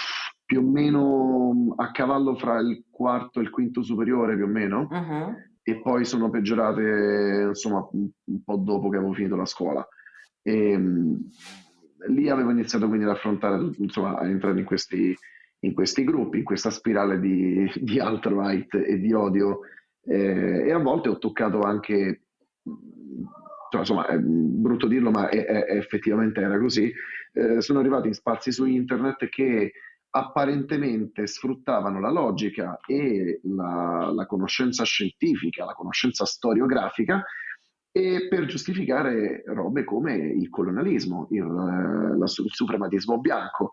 [0.52, 4.86] più o meno a cavallo fra il quarto e il quinto superiore, più o meno,
[4.90, 5.36] Mhm.
[5.62, 8.10] e poi sono peggiorate, insomma, un,
[8.44, 9.86] po' dopo che avevo finito la scuola.
[10.42, 11.20] E, mh,
[12.08, 15.16] lì avevo iniziato quindi ad affrontare, insomma, a entrare in questi,
[15.60, 19.60] in questi gruppi, in questa spirale di, di alt-right e di odio,
[20.04, 22.24] eh, e a volte ho toccato anche,
[22.64, 26.92] mh, insomma, è brutto dirlo, ma è- è- effettivamente era così,
[27.32, 29.72] eh, sono arrivati in spazi su internet che
[30.14, 37.25] apparentemente sfruttavano la logica e la, la conoscenza scientifica, la conoscenza storiografica,
[37.90, 43.72] e per giustificare robe come il colonialismo, il, eh, la il suprematismo bianco.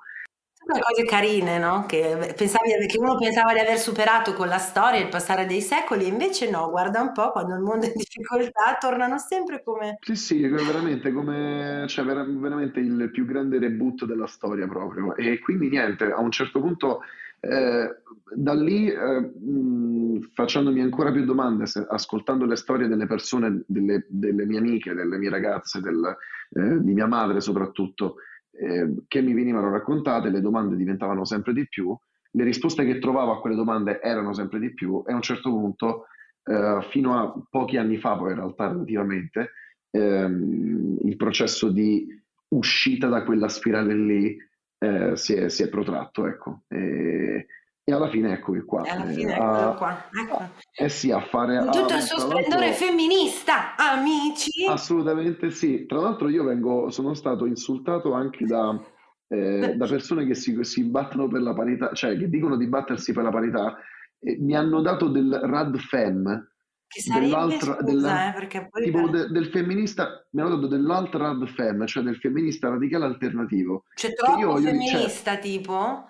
[0.71, 1.85] Sono cose carine, no?
[1.87, 6.05] Che, pensavi, che uno pensava di aver superato con la storia, il passare dei secoli,
[6.05, 9.97] e invece no, guarda un po', quando il mondo è in difficoltà, tornano sempre come...
[9.99, 15.15] Sì, sì, veramente come, cioè, vera- veramente il più grande reboot della storia proprio.
[15.15, 16.99] E quindi niente, a un certo punto,
[17.39, 17.95] eh,
[18.35, 24.05] da lì, eh, mh, facendomi ancora più domande, se- ascoltando le storie delle persone, delle,
[24.07, 26.15] delle mie amiche, delle mie ragazze, del-
[26.51, 28.17] eh, di mia madre soprattutto,
[28.59, 31.97] eh, che mi venivano raccontate, le domande diventavano sempre di più,
[32.31, 35.49] le risposte che trovavo a quelle domande erano sempre di più e a un certo
[35.49, 36.05] punto,
[36.43, 39.51] eh, fino a pochi anni fa, poi in realtà relativamente,
[39.91, 42.07] ehm, il processo di
[42.49, 44.37] uscita da quella spirale lì
[44.77, 46.63] eh, si è, si è protratto, ecco.
[46.67, 47.47] E,
[47.89, 48.83] e alla fine eccomi qua.
[48.83, 50.49] E alla eh, fine, a- eccolo qua, ecco.
[50.75, 51.57] eh sì, a fare...
[51.57, 54.65] A- tutto il suo splendore femminista, amici!
[54.67, 55.85] Assolutamente sì.
[55.85, 58.79] Tra l'altro io vengo, sono stato insultato anche da,
[59.27, 63.11] eh, da persone che si, si battono per la parità, cioè che dicono di battersi
[63.13, 63.75] per la parità.
[64.19, 66.47] e mi hanno dato del rad fem,
[66.87, 68.83] Che sarebbe, dell'altra- scusa, della- eh, poi...
[68.83, 73.85] tipo de- del femminista, mi hanno dato dell'alt rad fem, cioè del femminista radicale alternativo.
[73.95, 76.05] C'è io troppo voglio dire, cioè- femminista, tipo?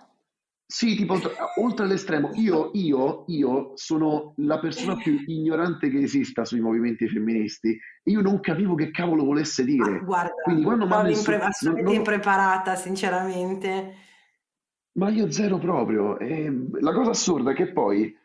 [0.72, 1.18] Sì, tipo,
[1.56, 7.76] oltre all'estremo, io, io, io sono la persona più ignorante che esista sui movimenti femministi.
[8.04, 10.00] Io non capivo che cavolo volesse Ah, dire.
[10.04, 13.94] guarda, Quindi quando mi insul- impre- assolutamente non- non- impreparata, sinceramente.
[15.00, 16.20] Ma io zero proprio.
[16.20, 18.16] E la cosa assurda è che poi,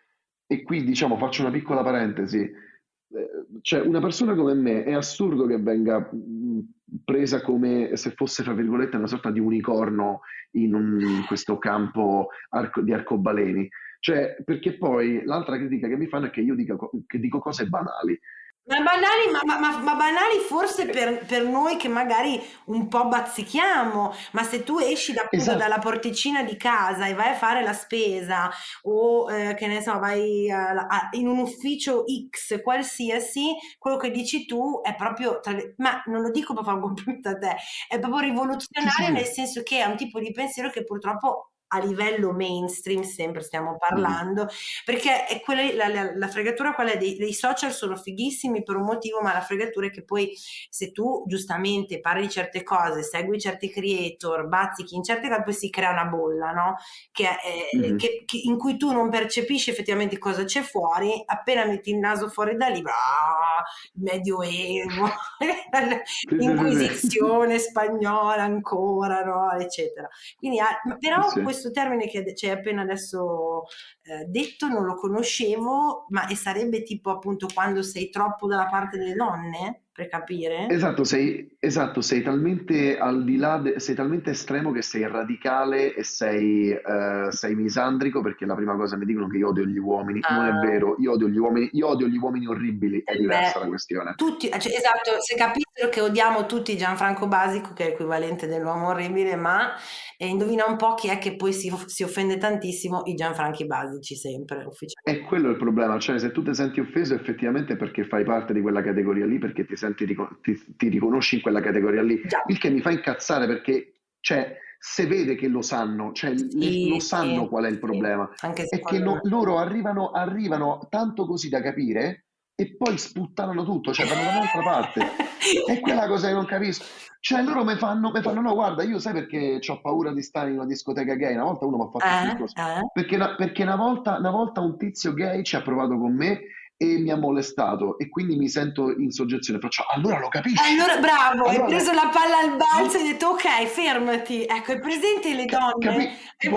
[0.47, 5.47] e qui diciamo faccio una piccola parentesi, eh, cioè una persona come me è assurdo
[5.47, 6.59] che venga mh,
[7.05, 10.21] presa come se fosse, fra virgolette, una sorta di unicorno
[10.53, 13.69] in, un- in questo campo arco- di arcobaleni.
[14.01, 17.39] Cioè, perché poi l'altra critica che mi fanno è che io dica co- che dico
[17.39, 18.19] cose banali.
[18.67, 23.05] Ma banali, ma, ma- ma- ma banali forse per, per noi che magari un po'
[23.09, 25.59] bazzichiamo, ma se tu esci da- appunto Esatto.
[25.59, 28.51] dalla porticina di casa e vai a fare la spesa
[28.85, 34.11] o eh, che ne so, vai a- a- in un ufficio X qualsiasi, quello che
[34.11, 37.37] dici tu è proprio, tra le- ma non lo dico per fare un complimento a
[37.37, 39.13] te, è proprio rivoluzionario Sì, sì.
[39.13, 43.77] nel senso che è un tipo di pensiero che purtroppo a livello mainstream sempre stiamo
[43.79, 44.49] parlando
[44.85, 48.77] perché è quella, la, la- la fregatura quella è dei, dei social sono fighissimi per
[48.77, 50.33] un motivo, ma la fregatura è che poi
[50.69, 55.53] se tu giustamente parli di certe cose, segui certi creator, bazzichi in certe cose, poi
[55.55, 56.77] si crea una bolla, no?
[57.13, 57.97] Che, è- Mhm.
[57.97, 62.29] che- che- in cui tu non percepisci effettivamente cosa c'è fuori, appena metti il naso
[62.29, 63.63] fuori da lì, ah,
[63.95, 65.09] medioevo,
[66.31, 69.53] l'inquisizione spagnola ancora, no?
[69.53, 70.09] Eccetera.
[70.37, 71.41] Quindi, ah, però Sì, sì.
[71.65, 73.65] Questo termine che ci hai appena adesso
[74.03, 78.99] eh, detto non lo conoscevo, ma e sarebbe tipo appunto quando sei troppo dalla parte
[78.99, 80.67] delle donne, per capire?
[80.71, 85.95] Esatto, sei, esatto, sei talmente al di là, de- sei talmente estremo che sei radicale
[85.95, 89.79] e sei, eh, sei misandrico perché la prima cosa mi dicono che io odio gli
[89.79, 90.21] uomini.
[90.29, 90.49] Non Ah.
[90.49, 93.65] è vero, io odio gli uomini, io odio gli uomini orribili, è Eh diversa beh,
[93.65, 94.15] la questione.
[94.17, 99.37] Tutti, cioè, esatto, se capissero che odiamo tutti Gianfranco Basico, che è l'equivalente dell'uomo orribile,
[99.37, 99.75] ma
[100.19, 104.17] eh, indovina un po' chi è che poi si, si offende tantissimo, i Gianfranchi Basici
[104.17, 105.03] sempre, ufficialmente.
[105.05, 108.25] E quello è il problema, cioè se tu ti senti offeso effettivamente è perché fai
[108.25, 112.21] parte di quella categoria lì, perché ti senti, ti, ti riconosci in quella categoria lì,
[112.25, 112.43] Già.
[112.47, 117.01] il che mi fa incazzare perché, cioè, se vede che lo sanno, cioè, Sì, lo
[117.01, 121.49] sì, qual è il sì, problema, anche è che no- loro arrivano, arrivano tanto così
[121.49, 125.01] da capire e poi sputtanano tutto, cioè vanno da un'altra parte.
[125.67, 126.85] è quella cosa che non capisco.
[127.19, 130.57] Cioè loro mi fanno, fanno, no guarda, io sai perché ho paura di stare in
[130.57, 131.35] una discoteca gay?
[131.35, 132.91] Una volta uno mi ha fatto eh, eh.
[132.93, 136.43] perché, perché una, volta, una volta un tizio gay ci ha provato con me
[136.77, 139.61] e mi ha molestato e quindi mi sento in soggezione.
[139.61, 140.63] Faccio, allora lo capisci.
[140.63, 144.45] Allora, bravo, allora, hai preso la palla al balzo e hai detto, ok, fermati.
[144.45, 145.79] Ecco, è presente le donne.
[145.79, 146.57] Capi- tipo,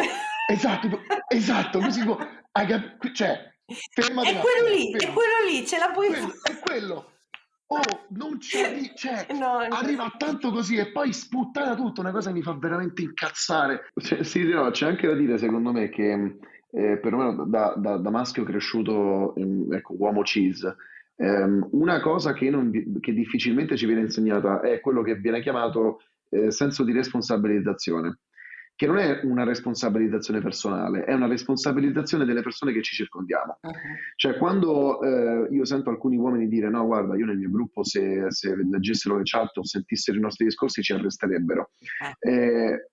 [0.49, 2.01] esatto, esatto, così
[2.51, 3.53] hai cap- cioè,
[3.93, 4.29] fermati.
[4.29, 5.05] È quello lì, fermati.
[5.05, 6.33] è quello lì, ce la puoi fare.
[6.43, 7.11] È quello.
[7.69, 10.13] Oh, non c'è, cioè, no, arriva no.
[10.17, 13.91] tanto così e poi sputtana tutto, una cosa che mi fa veramente incazzare.
[13.93, 16.37] Cioè, sì, no, c'è anche da dire, secondo me, che
[16.77, 19.33] eh, perlomeno da, da, da, maschio cresciuto,
[19.71, 20.63] ecco, uomo cis,
[21.15, 26.01] ehm, una cosa che, non, che, difficilmente ci viene insegnata è quello che viene chiamato
[26.29, 28.19] eh, senso di responsabilizzazione
[28.77, 33.57] che non è una responsabilizzazione personale, è una responsabilizzazione delle persone che ci circondiamo.
[33.59, 33.71] Uh-huh.
[34.15, 38.29] Cioè, quando eh, io sento alcuni uomini dire: No, guarda, io nel mio gruppo, se,
[38.29, 41.71] se leggessero le chat o sentissero i nostri discorsi, ci arresterebbero.
[42.01, 42.31] Uh-huh.
[42.31, 42.89] Eh,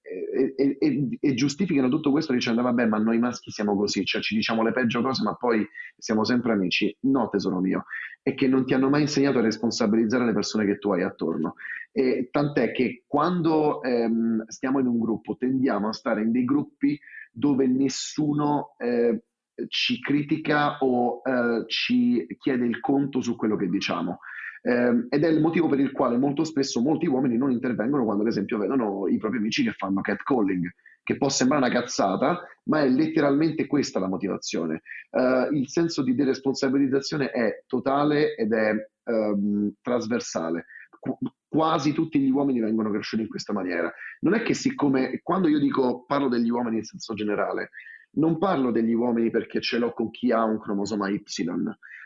[0.57, 4.35] e, e, e, giustificano tutto questo dicendo: Vabbè, ma noi maschi siamo così, cioè ci
[4.35, 5.68] diciamo le peggio cose, ma poi
[5.99, 6.97] siamo sempre amici.
[7.01, 7.85] No, tesoro mio,
[8.23, 11.57] è che non ti hanno mai insegnato a responsabilizzare le persone che tu hai attorno.
[11.96, 16.98] E tant'è che quando ehm, stiamo in un gruppo tendiamo a stare in dei gruppi
[17.30, 19.22] dove nessuno eh,
[19.68, 24.18] ci critica o eh, ci chiede il conto su quello che diciamo.
[24.61, 28.22] Eh, ed è il motivo per il quale molto spesso molti uomini non intervengono quando,
[28.22, 30.68] ad esempio, vedono i propri amici che fanno catcalling,
[31.02, 34.83] che può sembrare una cazzata, ma è letteralmente questa la motivazione.
[35.11, 38.72] Uh, il senso di deresponsabilizzazione è totale ed è
[39.04, 40.64] um, trasversale
[41.49, 43.93] quasi tutti gli uomini vengono cresciuti in questa maniera.
[44.21, 47.71] Non è che siccome, quando io dico parlo degli uomini in senso generale,
[48.17, 51.23] non parlo degli uomini perché ce l'ho con chi ha un cromosoma Y,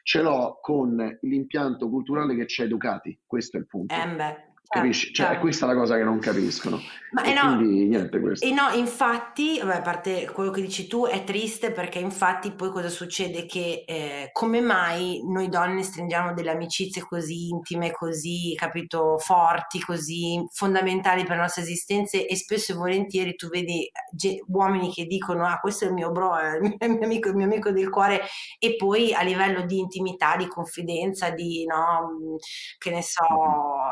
[0.02, 3.94] ce l'ho con l'impianto culturale che ci ha educati, questo è il punto.
[3.94, 5.06] Eh Capisci?
[5.12, 5.34] Cioè, certo.
[5.34, 6.78] è questa la cosa che non capiscono.
[7.10, 8.44] Ma e no, quindi niente questo.
[8.44, 12.70] E no, infatti, vabbè, a parte quello che dici tu, è triste perché infatti poi
[12.70, 13.46] cosa succede?
[13.46, 20.44] Che eh, come mai noi donne stringiamo delle amicizie così intime, così, capito, forti, così
[20.52, 25.46] fondamentali per la nostra esistenza e spesso e volentieri tu vedi ge- uomini che dicono
[25.46, 28.20] ah questo è il mio bro, è il mio amico, il mio amico del cuore
[28.58, 32.36] e poi a livello di intimità, di confidenza, di no,
[32.76, 33.24] che ne so,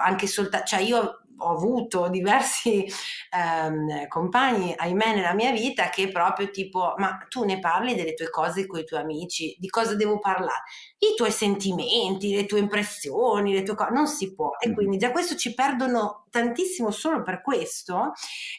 [0.06, 2.86] anche soltanto cioè io ho avuto diversi
[3.30, 8.30] ehm, compagni, ahimè, nella mia vita che proprio tipo, ma tu ne parli delle tue
[8.30, 10.62] cose con i tuoi amici, di cosa devo parlare?
[10.98, 14.52] I tuoi sentimenti, le tue impressioni, le tue cose, non si può.
[14.58, 18.12] E quindi già questo ci perdono tantissimo solo per questo,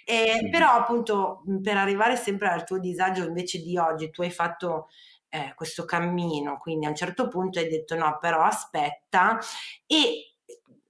[0.06, 4.88] eh, però appunto per arrivare sempre al tuo disagio invece di oggi, tu hai fatto...
[5.30, 9.38] Eh, questo cammino, quindi a un certo punto hai detto no, però aspetta
[9.86, 10.27] e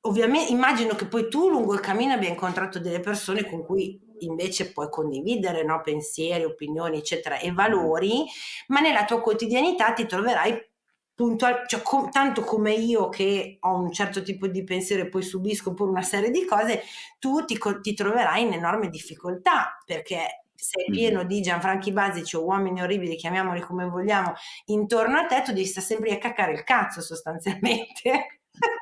[0.08, 4.72] ovviamente immagino che poi tu lungo il cammino abbia incontrato delle persone con cui invece
[4.72, 5.82] puoi condividere no?
[5.82, 8.26] pensieri, opinioni, eccetera, e valori,
[8.68, 10.66] ma nella tua quotidianità ti troverai
[11.14, 15.24] puntual, cioè, com, tanto come io che ho un certo tipo di pensiero e poi
[15.24, 16.84] subisco pure una serie di cose,
[17.20, 22.82] tu ti, ti troverai in enorme difficoltà perché sei pieno di Gianfranchi Basici o uomini
[22.82, 24.34] orribili, chiamiamoli come vogliamo,
[24.66, 28.37] intorno a te, tu devi stare sempre a caccare il cazzo sostanzialmente.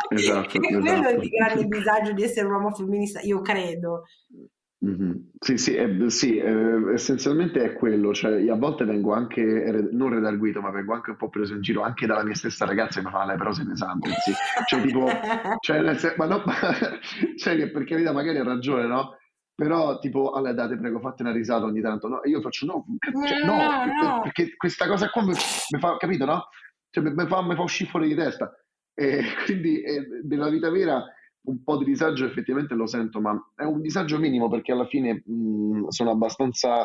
[0.09, 1.07] Esatto, quello esatto.
[1.07, 4.03] è il grande disagio di essere un uomo femminista, io credo.
[4.85, 5.11] Mm-hmm.
[5.39, 9.41] Sì, sì, eh, sì eh, essenzialmente è quello, cioè a volte vengo anche,
[9.91, 12.99] non redarguito, ma vengo anche un po' preso in giro anche dalla mia stessa ragazza
[12.99, 14.33] che mi fa le prose pesanti, sì.
[14.67, 15.07] cioè tipo,
[15.59, 16.43] cioè, sen- ma no,
[17.37, 19.17] cioè che per carità magari ha ragione, no?
[19.55, 22.21] Però tipo, allora date prego fate una risata ogni tanto, no?
[22.21, 22.85] E io faccio no,
[23.25, 26.49] cioè, no, no, no, perché questa cosa qua mi, mi fa, capito, no?
[26.89, 28.53] Cioè mi fa, mi fa uscire fuori di testa.
[28.95, 31.05] E quindi eh, nella vita vera
[31.41, 35.21] un po' di disagio effettivamente lo sento, ma è un disagio minimo perché alla fine
[35.23, 36.83] mh, sono abbastanza,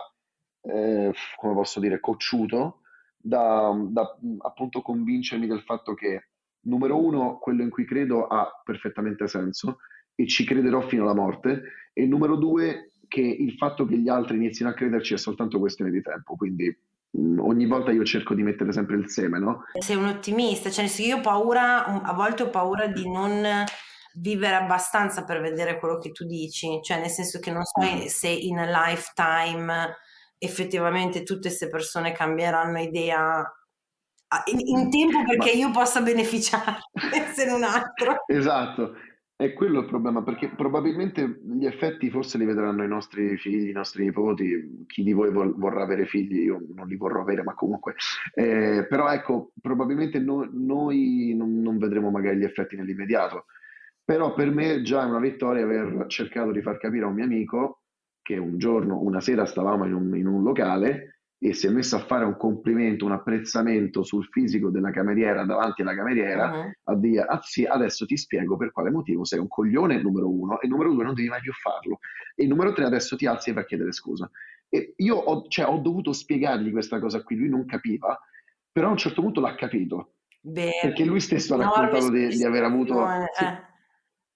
[0.61, 2.81] eh, come posso dire, cocciuto
[3.17, 6.29] da, da appunto convincermi del fatto che,
[6.63, 9.79] numero uno, quello in cui credo ha perfettamente senso
[10.15, 11.63] e ci crederò fino alla morte,
[11.95, 15.91] e numero due, che il fatto che gli altri inizino a crederci è soltanto questione
[15.91, 19.65] di tempo, quindi Mm, ogni volta io cerco di mettere sempre il seme, no?
[19.79, 23.65] Sei un ottimista, cioè io ho paura, a volte ho paura di non
[24.15, 28.07] vivere abbastanza per vedere quello che tu dici, cioè nel senso che non so mm.
[28.07, 29.97] se in a lifetime
[30.39, 33.45] effettivamente tutte queste persone cambieranno idea
[34.47, 35.59] in, in tempo perché Ma...
[35.59, 36.79] io possa beneficiare
[37.35, 38.25] se non altro.
[38.27, 38.95] Esatto.
[39.41, 43.73] È quello il problema, perché probabilmente gli effetti forse li vedranno i nostri figli, i
[43.73, 47.55] nostri nipoti, chi di voi vol- vorrà avere figli, io non li vorrò avere, ma
[47.55, 47.95] comunque.
[48.35, 53.47] Eh, però ecco, probabilmente no- noi non, non vedremo magari gli effetti nell'immediato.
[54.05, 57.25] Però per me già è una vittoria aver cercato di far capire a un mio
[57.25, 57.85] amico
[58.21, 61.97] che un giorno, una sera stavamo in un, in un locale e si è messo
[61.97, 66.73] a fare un complimento, un apprezzamento sul fisico della cameriera davanti alla cameriera, uh-huh.
[66.85, 70.61] a dire ah sì, adesso ti spiego per quale motivo sei un coglione, numero uno,
[70.61, 72.01] e numero due non devi mai più farlo,
[72.35, 74.31] e numero tre adesso ti alzi e a chiedere scusa.
[74.69, 78.21] E io ho, cioè, ho dovuto spiegargli questa cosa qui, lui non capiva,
[78.71, 80.17] però a un certo punto l'ha capito.
[80.43, 83.03] Beh, perché lui stesso ha raccontato di, di, aver avuto...
[83.03, 83.25] Eh.
[83.33, 83.45] Sì,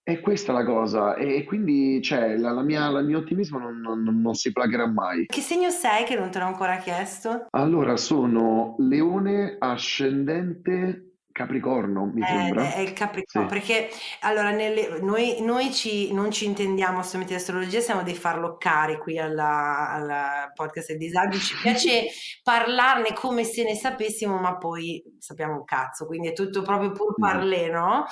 [0.04, 4.02] è questa la cosa, e quindi cioè, la, la mia, il mio ottimismo non, non,
[4.02, 5.24] non, si plagherà mai.
[5.24, 7.46] Che segno sei che non te l'ho ancora chiesto?
[7.50, 12.72] Allora, sono leone ascendente Capricorno, mi eh, sembra.
[12.74, 13.54] È il Capricorno, sì.
[13.54, 13.88] perché
[14.20, 19.18] allora nelle, noi, noi ci, non ci intendiamo assolutamente di astrologia, siamo dei farloccari qui
[19.18, 22.04] alla, alla podcast del disagio, ci piace
[22.44, 27.14] parlarne come se ne sapessimo, ma poi sappiamo un cazzo, quindi è tutto proprio pur
[27.18, 28.04] parlé, no?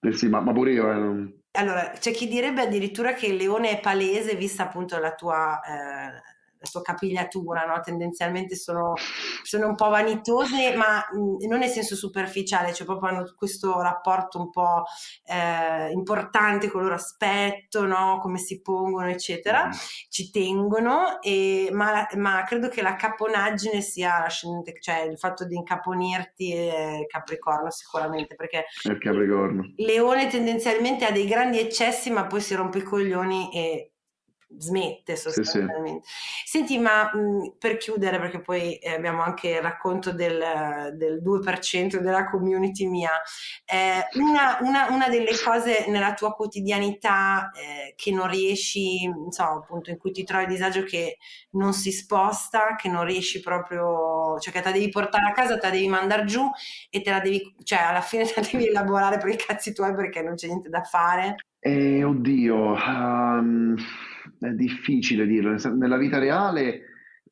[0.00, 0.90] Eh sì, ma, ma pure io.
[0.92, 1.36] Eh.
[1.52, 6.27] Allora, c'è chi direbbe addirittura che il leone è palese, vista appunto la tua eh,
[6.58, 7.80] la sua capigliatura, no?
[7.80, 8.94] tendenzialmente sono,
[9.42, 14.50] sono, un po' vanitose, ma non nel senso superficiale, cioè proprio hanno questo rapporto un
[14.50, 14.84] po'
[15.24, 18.18] eh, importante con il loro aspetto, no?
[18.20, 19.70] come si pongono, eccetera, mm.
[20.08, 25.54] ci tengono, e, ma, ma, credo che la caponaggine sia l'ascendente, cioè il fatto di
[25.54, 29.72] incaponirti è Capricorno sicuramente, perché il Capricorno.
[29.76, 33.92] Leone tendenzialmente ha dei grandi eccessi, ma poi si rompe i coglioni e
[34.56, 36.06] smette sostanzialmente.
[36.06, 36.58] Sì, sì.
[36.58, 41.98] Senti, ma mh, per chiudere, perché poi eh, abbiamo anche il racconto del, del 2%
[41.98, 43.12] della community mia,
[43.64, 49.90] eh, una, una, una, delle cose nella tua quotidianità eh, che non riesci, insomma, appunto
[49.90, 51.18] in cui ti trovi a disagio che
[51.50, 55.58] non si sposta, che non riesci proprio, cioè che te la devi portare a casa,
[55.58, 56.48] te la devi mandare giù
[56.90, 59.94] e te la devi, cioè alla fine te la devi elaborare per i cazzi tuoi
[59.94, 61.36] perché non c'è niente da fare.
[61.60, 63.76] Eh, oddio, um,
[64.40, 65.56] è difficile dirlo.
[65.74, 66.82] Nella vita reale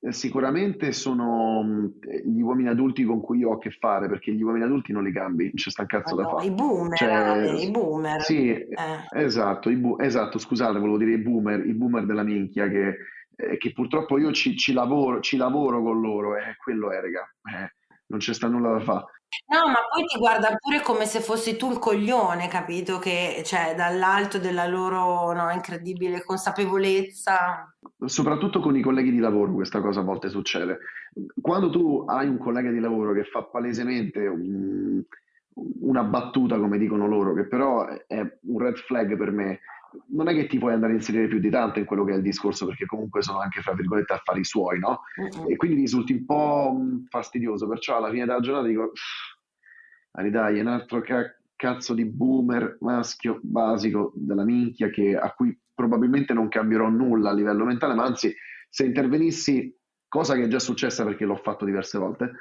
[0.00, 1.86] eh, sicuramente sono mm,
[2.24, 5.04] gli uomini adulti con cui io ho a che fare, perché gli uomini adulti non
[5.04, 6.46] li cambi, non c'è sta un cazzo oh, da fare.
[6.46, 8.22] I boomer, cioè, i boomer.
[8.22, 8.68] Sì, eh.
[9.12, 12.96] esatto, bu- esatto, scusate, volevo dire i boomer, i boomer della minchia che,
[13.36, 17.22] eh, che purtroppo io ci, ci, lavoro, ci lavoro con loro, eh, quello è, raga,
[17.42, 17.74] eh,
[18.06, 19.04] non c'è sta nulla da fare.
[19.48, 22.98] No, ma poi ti guarda pure come se fossi tu il coglione, capito?
[22.98, 27.72] Che cioè dall'alto della loro no, incredibile consapevolezza.
[28.04, 30.78] Soprattutto con i colleghi di lavoro questa cosa a volte succede.
[31.40, 35.02] Quando tu hai un collega di lavoro che fa palesemente un,
[35.80, 39.60] una battuta, come dicono loro, che però è un red flag per me,
[40.08, 42.16] non è che ti puoi andare a inserire più di tanto in quello che è
[42.16, 45.02] il discorso, perché comunque sono anche, fra virgolette, affari suoi, no?
[45.16, 45.50] Uh-huh.
[45.50, 46.78] E quindi risulti un po'
[47.08, 48.92] fastidioso, perciò alla fine della giornata dico,
[50.12, 55.58] dai, è un altro ca- cazzo di boomer maschio basico della minchia che, a cui
[55.74, 58.34] probabilmente non cambierò nulla a livello mentale, ma anzi,
[58.68, 59.74] se intervenissi,
[60.08, 62.32] cosa che è già successa perché l'ho fatto diverse volte,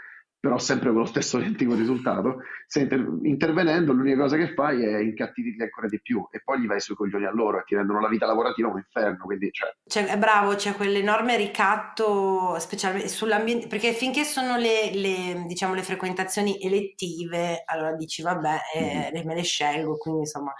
[0.46, 2.43] però sempre con lo stesso identico risultato.
[2.68, 6.68] Se inter- intervenendo, l'unica cosa che fai è incattivirli ancora di più e poi gli
[6.68, 9.26] vai sui coglioni a loro e ti rendono la vita lavorativa un inferno.
[9.26, 9.74] Quindi, cioè...
[9.88, 15.82] Cioè, è bravo, c'è quell'enorme ricatto, specialmente sull'ambiente, perché finché sono le, le, diciamo, le
[15.82, 19.26] frequentazioni elettive, allora dici vabbè, eh, mm-hmm.
[19.26, 20.54] me le scelgo, quindi insomma,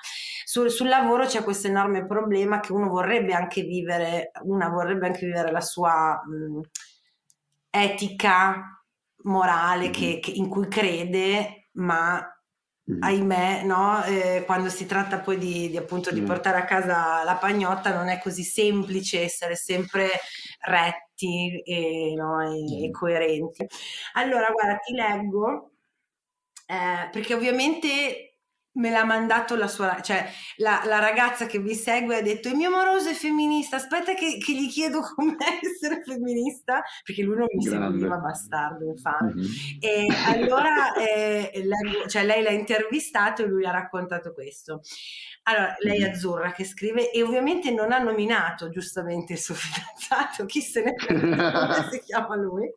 [0.44, 5.28] sul, sul lavoro c'è questo enorme problema che uno vorrebbe anche vivere, una vorrebbe anche
[5.28, 6.62] vivere la sua mh,
[7.70, 8.75] etica
[9.26, 12.22] morale che, che, in cui crede, ma
[12.92, 13.02] mm.
[13.02, 14.04] ahimè, no?
[14.04, 18.08] eh, quando si tratta poi di, di, appunto, di portare a casa la pagnotta non
[18.08, 20.10] è così semplice essere sempre
[20.62, 22.42] retti e, no?
[22.42, 23.66] e, e coerenti.
[24.14, 25.72] Allora, guarda, ti leggo,
[26.68, 28.35] eh, perché ovviamente
[28.76, 32.56] me l'ha mandato la sua, cioè la, la, ragazza che vi segue ha detto il
[32.56, 37.48] mio moroso è femminista, aspetta che, che gli chiedo com'è essere femminista, perché lui non
[37.52, 39.34] mi seguiva, bastardo, infame.
[39.34, 39.78] Mm-hmm.
[39.80, 44.82] E allora eh, lei, cioè, lei l'ha intervistato e lui ha raccontato questo.
[45.44, 50.46] Allora, lei è azzurra che scrive e ovviamente non ha nominato giustamente il suo fidanzato,
[50.46, 52.74] chi se ne frega come si chiama lui.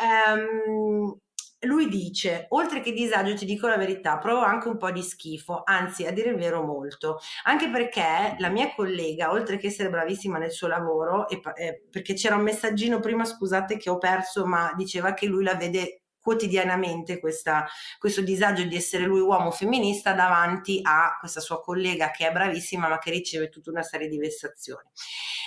[0.00, 1.18] Um,
[1.62, 5.62] lui dice, oltre che disagio ti dico la verità, provo anche un po' di schifo,
[5.64, 10.38] anzi a dire il vero molto, anche perché la mia collega, oltre che essere bravissima
[10.38, 14.72] nel suo lavoro, e, eh, perché c'era un messaggino prima, scusate che ho perso, ma
[14.76, 17.66] diceva che lui la vede quotidianamente questa,
[17.98, 22.88] questo disagio di essere lui uomo femminista davanti a questa sua collega che è bravissima
[22.88, 24.88] ma che riceve tutta una serie di vessazioni.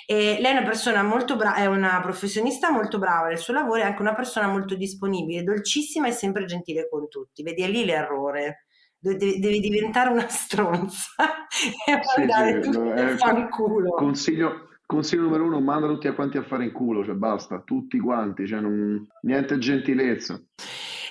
[0.06, 3.82] E lei è una persona molto brava, è una professionista molto brava nel suo lavoro,
[3.82, 7.44] è anche una persona molto disponibile, dolcissima e sempre gentile con tutti.
[7.44, 8.66] Vedi, è lì l'errore.
[8.98, 11.14] Devi, devi diventare una stronza
[11.86, 13.92] e sì, sì, tutti a fanculo.
[13.92, 18.46] Consiglio, Consiglio numero uno, manda tutti quanti a fare in culo, cioè basta, tutti quanti,
[18.46, 20.42] cioè non, niente gentilezza.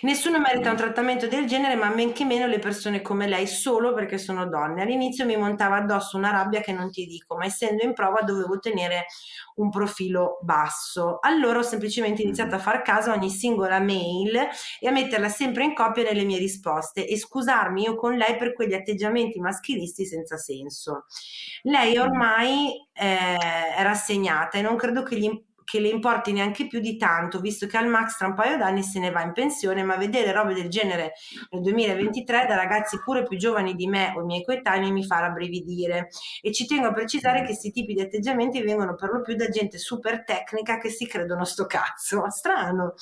[0.02, 3.94] Nessuno merita un trattamento del genere, ma men che meno le persone come lei solo
[3.94, 4.82] perché sono donne.
[4.82, 8.58] All'inizio mi montava addosso una rabbia che non ti dico, ma essendo in prova dovevo
[8.58, 9.06] tenere
[9.56, 11.18] un profilo basso.
[11.20, 14.48] Allora ho semplicemente iniziato a far caso a ogni singola mail
[14.80, 18.54] e a metterla sempre in copia nelle mie risposte e scusarmi io con lei per
[18.54, 21.04] quegli atteggiamenti maschilisti senza senso.
[21.62, 25.30] Lei ormai eh, è rassegnata e non credo che gli
[25.64, 28.82] che le importi neanche più di tanto, visto che al max tra un paio d'anni
[28.82, 31.12] se ne va in pensione, ma vedere robe del genere
[31.50, 36.08] nel 2023 da ragazzi pure più giovani di me o miei coetanei mi fa rabbrividire.
[36.40, 39.48] E ci tengo a precisare che questi tipi di atteggiamenti vengono per lo più da
[39.48, 42.28] gente super tecnica che si credono sto cazzo.
[42.30, 42.94] Strano.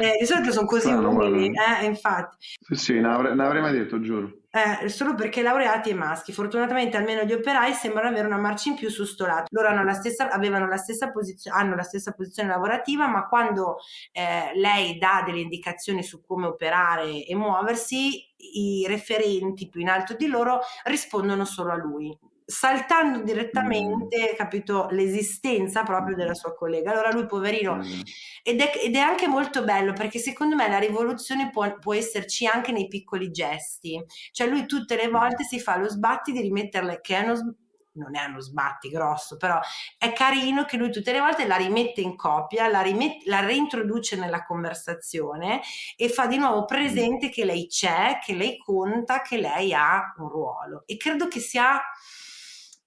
[0.00, 2.36] Eh, di solito sono così umili, eh, infatti.
[2.60, 6.32] Sì, sì, non avrei, non avrei mai detto, giuro eh, solo perché laureati e maschi.
[6.32, 9.46] Fortunatamente almeno gli operai sembrano avere una marcia in più su sto lato.
[9.50, 13.78] Loro hanno la stessa, la stessa posizione, hanno la stessa posizione lavorativa, ma quando
[14.12, 20.14] eh, lei dà delle indicazioni su come operare e muoversi, i referenti più in alto
[20.14, 22.16] di loro rispondono solo a lui
[22.52, 24.36] saltando direttamente, mm.
[24.36, 26.92] capito, l'esistenza proprio della sua collega.
[26.92, 28.00] Allora lui, poverino, mm.
[28.42, 32.46] ed, è, ed, è, anche molto bello perché secondo me la rivoluzione può, può, esserci
[32.46, 34.00] anche nei piccoli gesti.
[34.30, 37.56] Cioè lui tutte le volte si fa lo sbatti di rimetterle, che è uno,
[37.94, 39.58] non è uno sbatti grosso, però
[39.98, 44.16] è carino che lui tutte le volte la rimette in copia, la, rimette, la reintroduce
[44.16, 45.60] nella conversazione
[45.96, 50.28] e fa di nuovo presente che lei c'è, che lei conta, che lei ha un
[50.28, 50.82] ruolo.
[50.86, 51.80] E credo che sia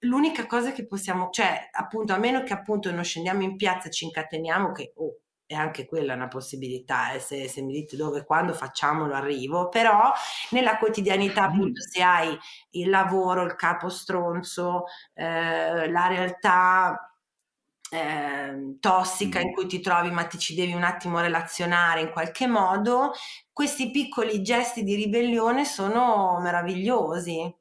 [0.06, 3.90] l'unica cosa che possiamo, cioè appunto a meno che appunto non scendiamo in piazza e
[3.90, 8.24] ci incateniamo, che oh, è anche quella una possibilità, eh, se, se, mi dite dove,
[8.24, 10.12] quando facciamolo arrivo, però
[10.50, 12.36] nella quotidianità appunto se hai
[12.70, 14.84] il lavoro, il capo stronzo,
[15.14, 17.12] eh, la realtà
[17.90, 22.48] eh, tossica in cui ti trovi ma ti ci devi un attimo relazionare in qualche
[22.48, 23.12] modo,
[23.52, 27.54] questi piccoli gesti di ribellione sono meravigliosi.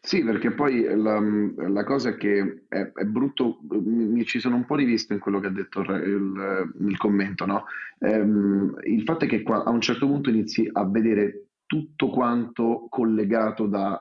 [0.00, 1.20] Sì, perché poi la,
[1.68, 5.40] la cosa è che è, è brutto, mi, ci sono un po' rivisto in quello
[5.40, 7.64] che ha detto il, il, il commento, no?
[7.98, 12.86] Ehm, il fatto è che qua, a un certo punto inizi a vedere tutto quanto
[12.88, 14.00] collegato da,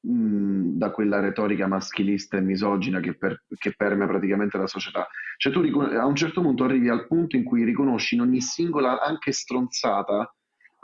[0.00, 5.08] mh, da quella retorica maschilista e misogina che, per, che permea praticamente la società.
[5.38, 9.00] Cioè tu a un certo punto arrivi al punto in cui riconosci in ogni singola,
[9.02, 10.35] anche stronzata,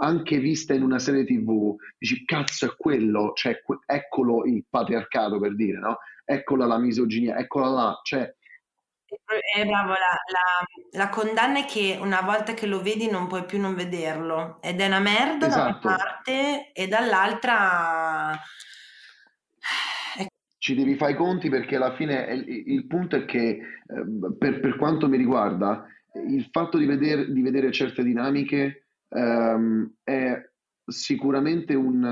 [0.03, 5.55] anche vista in una serie tv, dici cazzo è quello, cioè eccolo il patriarcato per
[5.55, 5.98] dire, no?
[6.24, 8.34] Eccola la misoginia, eccola là, cioè...
[9.57, 13.44] Eh, bravo, la, la, la, condanna è che una volta che lo vedi non puoi
[13.44, 15.48] più non vederlo ed è una merda esatto.
[15.48, 15.88] da una esatto.
[15.88, 18.40] parte e dall'altra...
[20.59, 23.62] Ci devi fare i conti perché alla fine il, il punto è che eh,
[24.38, 25.86] per, per, quanto mi riguarda
[26.26, 28.82] il fatto di, veder, di vedere certe dinamiche
[29.14, 30.50] ehm, è
[30.84, 32.02] sicuramente un,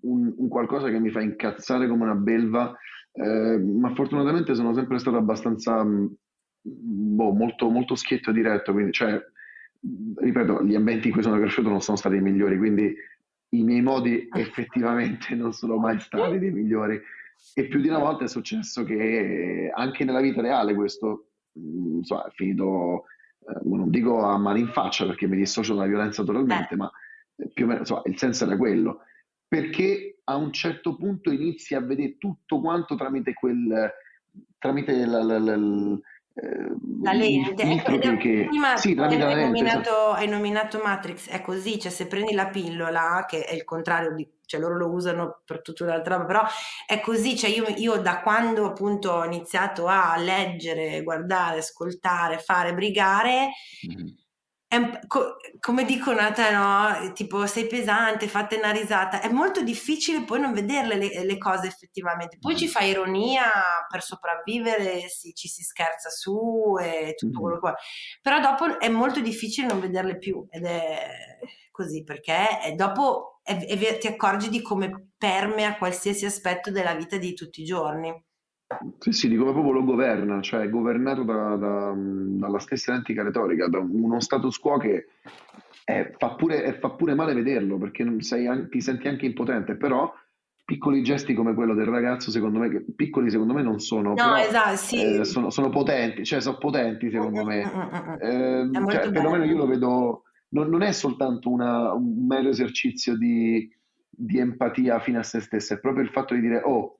[0.00, 2.76] un, un, qualcosa che mi fa incazzare come una belva,
[3.12, 9.20] eh, ma fortunatamente sono sempre stato abbastanza boh, molto, molto schietto e diretto, quindi, cioè,
[10.16, 12.94] ripeto, gli ambienti in cui sono cresciuto non sono stati i migliori, quindi
[13.50, 17.00] i miei modi effettivamente non sono mai stati dei migliori.
[17.54, 22.30] E più di una volta è successo che anche nella vita reale questo insomma, è
[22.30, 23.04] finito
[23.62, 26.76] non dico a mani in faccia perché mi dissocio dalla violenza totalmente, eh.
[26.76, 26.90] ma
[27.52, 29.00] più o meno insomma, il senso era quello.
[29.48, 33.92] Perché a un certo punto inizi a vedere tutto quanto tramite quel
[34.58, 36.00] tramite la, la, la, eh,
[37.02, 38.44] la lente ecco, che.
[38.48, 40.10] Prima, sì, la lente, nominato, esatto.
[40.12, 44.28] hai nominato Matrix è così cioè se prendi la pillola che è il contrario di
[44.46, 46.44] cioè loro lo usano per tutta un'altra roba, però
[46.86, 52.72] è così, cioè io, io, da quando appunto ho iniziato a leggere, guardare, ascoltare, fare,
[52.72, 53.50] brigare,
[53.88, 54.06] mm-hmm.
[54.76, 57.12] È, co- come dicono a te, no?
[57.12, 61.66] Tipo sei pesante, fate una risata, è molto difficile poi non vederle le, le cose
[61.66, 62.60] effettivamente, poi mm-hmm.
[62.60, 63.50] ci fa ironia
[63.88, 67.58] per sopravvivere, si, ci si scherza su e tutto mm-hmm.
[67.58, 67.74] quello che
[68.22, 71.38] però dopo è molto difficile non vederle più ed è
[71.70, 77.62] così perché dopo e, ti accorgi di come permea qualsiasi aspetto della vita di tutti
[77.62, 78.12] i giorni.
[78.98, 83.22] Sì, sì, di come proprio lo governa, cioè è governato da, da, dalla stessa antica
[83.22, 85.08] retorica, da uno status quo che
[85.84, 90.12] eh, fa, pure, fa, pure, male vederlo perché sei, ti senti anche impotente, però
[90.66, 94.36] piccoli gesti come quello del ragazzo, secondo me, piccoli secondo me non sono, no, però,
[94.36, 95.00] esatto, sì.
[95.00, 97.60] eh, sono, sono, potenti, cioè sono potenti secondo me.
[98.20, 103.72] Eh, cioè, perlomeno io lo vedo, non, non è soltanto una, un mero esercizio di,
[104.10, 106.98] di, empatia fino a se stessa, è proprio il fatto di dire, oh,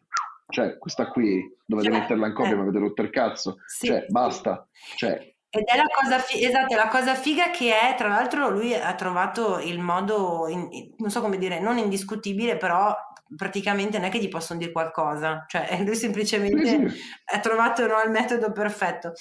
[0.48, 2.56] cioè, questa qui dovete cioè, metterla in copia, eh.
[2.56, 4.66] ma avete rotto il cazzo, sì, cioè, basta,
[4.96, 8.74] cioè, ed è la cosa, fi- esatto, la cosa figa che è, tra l'altro lui
[8.74, 12.94] ha trovato il modo, in, non so come dire, non indiscutibile, però
[13.34, 16.92] praticamente non è che gli possono dire qualcosa, cioè lui semplicemente
[17.32, 19.12] ha trovato no, il metodo perfetto.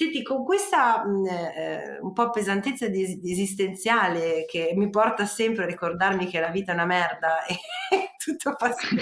[0.00, 5.64] Senti, con questa mh, eh, un po' pesantezza di, di esistenziale che mi porta sempre
[5.64, 7.58] a ricordarmi che la vita è una merda e
[8.16, 8.88] tutto passa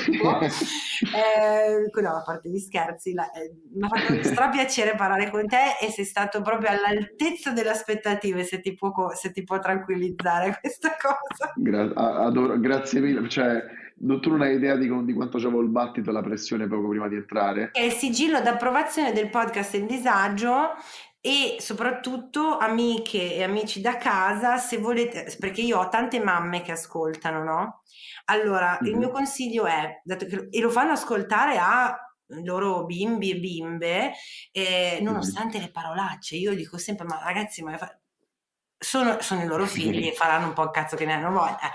[1.14, 5.46] eh, no, a parte gli scherzi, la, eh, mi ha fatto stra piacere parlare con
[5.46, 10.58] te e sei stato proprio all'altezza delle aspettative, se ti può, se ti può tranquillizzare
[10.60, 11.52] questa cosa.
[11.54, 13.62] Gra- adoro, grazie mille, cioè
[14.20, 17.08] tu non hai idea di, di quanto avevo il battito e la pressione proprio prima
[17.08, 17.70] di entrare.
[17.72, 20.74] È il sigillo d'approvazione del podcast in disagio
[21.20, 26.72] e soprattutto amiche e amici da casa, se volete, perché io ho tante mamme che
[26.72, 27.82] ascoltano, no?
[28.26, 28.92] Allora, mm-hmm.
[28.92, 31.96] il mio consiglio è, che, e lo fanno ascoltare a
[32.44, 34.12] loro bimbi e bimbe,
[34.52, 35.66] eh, nonostante mm-hmm.
[35.66, 37.76] le parolacce, io dico sempre, ma ragazzi, ma
[38.78, 41.70] sono, sono, i loro figli e faranno un po' il cazzo che ne hanno voglia.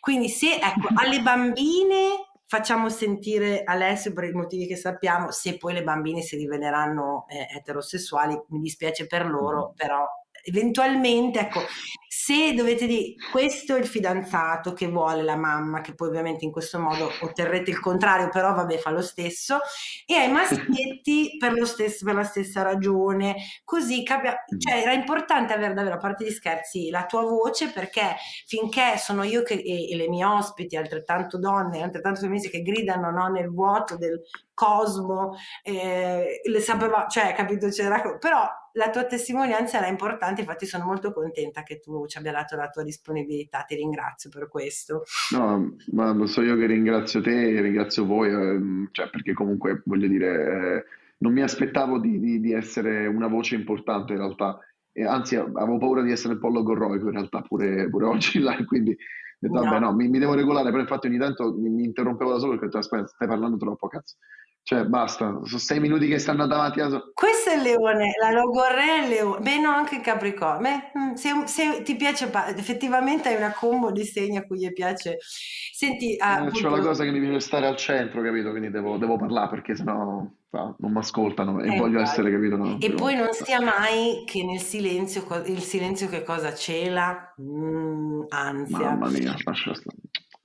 [0.00, 5.74] Quindi se ecco, alle bambine facciamo sentire Alessio per i motivi che sappiamo, se poi
[5.74, 10.06] le bambine si riveleranno eh, eterosessuali, mi dispiace per loro, però
[10.44, 11.60] eventualmente, ecco,
[12.08, 16.50] se dovete dire questo è il fidanzato che vuole la mamma, che poi ovviamente in
[16.50, 19.60] questo modo otterrete il contrario, però vabbè fa lo stesso,
[20.04, 25.74] e ai maschietti per, stesso, per la stessa ragione, così capia, cioè era importante avere
[25.74, 28.16] davvero, a parte gli scherzi, la tua voce perché
[28.46, 33.10] finché sono io che, e, e le mie ospiti, altrettanto donne, altrettanto femministe che gridano
[33.10, 34.20] no, nel vuoto del
[34.54, 40.84] cosmo, eh, le sapeva, cioè capito, c'era, però la tua testimonianza era importante, infatti sono
[40.84, 45.02] molto contenta che tu ci abbia dato la tua disponibilità, ti ringrazio per questo.
[45.32, 50.06] No, ma so io che ringrazio te e ringrazio voi, eh, cioè, perché comunque voglio
[50.06, 50.84] dire, eh,
[51.18, 54.60] non mi aspettavo di, di, di, essere una voce importante in realtà,
[54.92, 58.56] e anzi avevo paura di essere un po' logorroico in realtà pure, pure oggi, là,
[58.64, 58.96] quindi
[59.40, 59.64] detto, no.
[59.64, 62.50] vabbè no, mi, mi, devo regolare, però infatti ogni tanto mi, mi interrompevo da solo
[62.52, 64.14] perché ho detto aspetta, stai parlando troppo, cazzo.
[64.68, 66.90] Cioè, basta, sono sei minuti che stanno davanti a...
[67.14, 69.40] Questo è il leone, la logorrea è il leone.
[69.40, 70.60] Beh, no, anche il capricorno.
[70.60, 74.70] Beh, mm, se, se, ti piace, effettivamente hai una combo di segni a cui gli
[74.74, 75.16] piace.
[75.72, 76.16] Senti...
[76.18, 78.50] Ah, eh, C'ho la cosa che mi piace stare al centro, capito?
[78.50, 79.94] Quindi devo, devo parlare perché sennò
[80.50, 82.56] no, non mi ascoltano e eh, voglio essere, capito?
[82.58, 87.34] No, e poi non sia mai che nel silenzio, il silenzio che cosa cela?
[87.40, 88.78] Mm, ansia.
[88.78, 89.96] Mamma mia, lascia stare.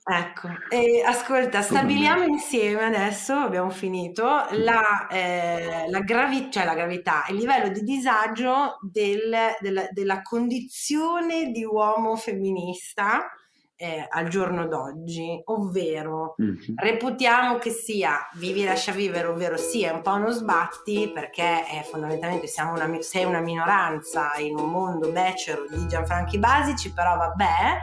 [0.06, 7.24] Ecco, e ascolta, stabiliamo insieme adesso, abbiamo finito, la, eh, la, gravi- cioè la gravità,
[7.30, 13.30] il livello di disagio del, del, della condizione di uomo femminista
[13.78, 16.76] eh, al giorno d'oggi, ovvero mm-hmm.
[16.76, 22.48] reputiamo che sia vivi lascia vivere, ovvero sia un po' uno sbatti perché eh, fondamentalmente
[22.48, 27.78] siamo una, sei una minoranza in un mondo becero di Gianfranchi basici, però vabbè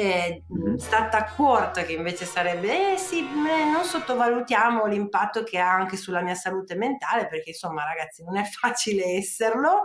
[0.00, 0.76] eh, mm-hmm.
[0.76, 6.34] stata corta che invece sarebbe eh sì, non sottovalutiamo l'impatto che ha anche sulla mia
[6.34, 9.82] salute mentale perché insomma ragazzi non è facile esserlo.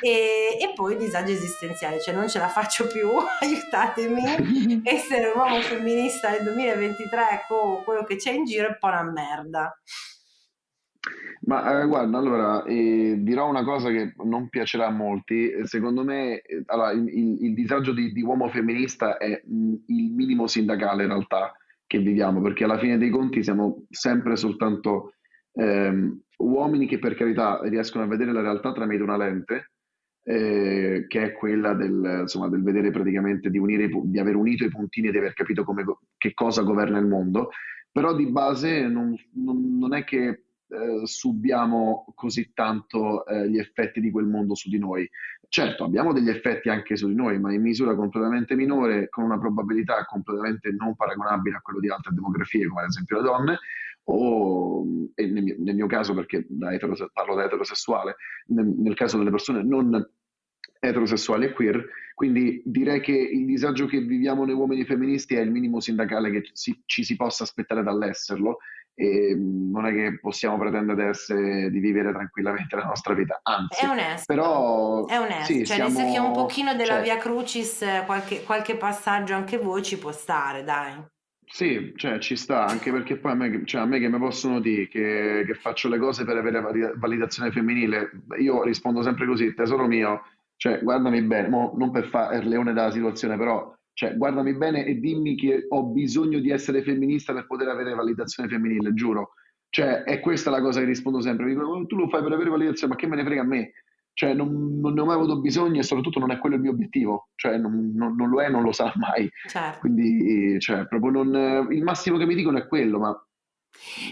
[0.00, 4.82] E, e poi disagio esistenziale cioè non ce la faccio più aiutatemi.
[4.84, 8.86] Essere un uomo femminista nel 2023 con quello che c'è in giro è un po'
[8.86, 9.78] una merda
[11.42, 15.52] ma eh, guarda, allora eh, dirò una cosa che non piacerà a molti.
[15.64, 19.74] Secondo me, eh, allora, il, il, il, disagio di, di, uomo femminista è mh, mm,
[19.86, 21.54] il minimo sindacale in realtà
[21.86, 25.14] che viviamo, perché alla fine dei conti siamo sempre soltanto
[25.52, 29.70] ehm, uomini che per carità riescono a vedere la realtà tramite una lente,
[30.24, 34.68] eh, che è quella del, insomma, del vedere praticamente di, unire, di aver unito i
[34.68, 35.84] puntini e di aver capito come,
[36.18, 37.50] che cosa governa il mondo,
[37.90, 44.00] però di base non, non, non è che eh, subiamo così tanto eh, gli effetti
[44.00, 45.08] di quel mondo su di noi.
[45.48, 49.38] Certo, abbiamo degli effetti anche su di noi, ma in misura completamente minore, con una
[49.38, 53.58] probabilità completamente non paragonabile a quello di altre demografie, come ad esempio le donne,
[54.10, 58.16] o nel mio, nel mio, caso, perché da eterose- parlo da eterosessuale,
[58.48, 60.06] nel, nel caso delle persone non
[60.80, 65.50] eterosessuali e queer, quindi direi che il disagio che viviamo noi uomini femministi è il
[65.50, 68.58] minimo sindacale che si, ci si possa aspettare dall'esserlo
[69.00, 73.84] e non è che possiamo pretendere di, essere, di vivere tranquillamente la nostra vita, anzi,
[73.84, 77.84] è onesto, però è onesto, sì, cioè siamo, nel un pochino della cioè, Via Crucis,
[78.06, 81.00] qualche, qualche passaggio anche voi ci può stare, dai.
[81.46, 84.58] Sì, cioè ci sta, anche perché poi a me, cioè, a me che mi possono
[84.58, 89.86] dire che, che faccio le cose per avere validazione femminile, io rispondo sempre così, tesoro
[89.86, 90.22] mio,
[90.56, 94.84] cioè guardami bene, mo, non per fare il leone della situazione, però cioè, guardami bene
[94.84, 99.30] e dimmi che ho bisogno di essere femminista per poter avere validazione femminile, giuro.
[99.70, 101.46] Cioè, è questa la cosa che rispondo sempre.
[101.46, 103.72] Mi dicono, tu lo fai per avere validazione, ma che me ne frega a me?
[104.12, 106.70] Cioè, non, non ne ho mai avuto bisogno e soprattutto non è quello il mio
[106.70, 107.30] obiettivo.
[107.34, 109.28] Cioè, non, non, non lo è, non lo sarà mai.
[109.48, 109.80] Certo.
[109.80, 113.20] Quindi, cioè, proprio non, il massimo che mi dicono è quello, ma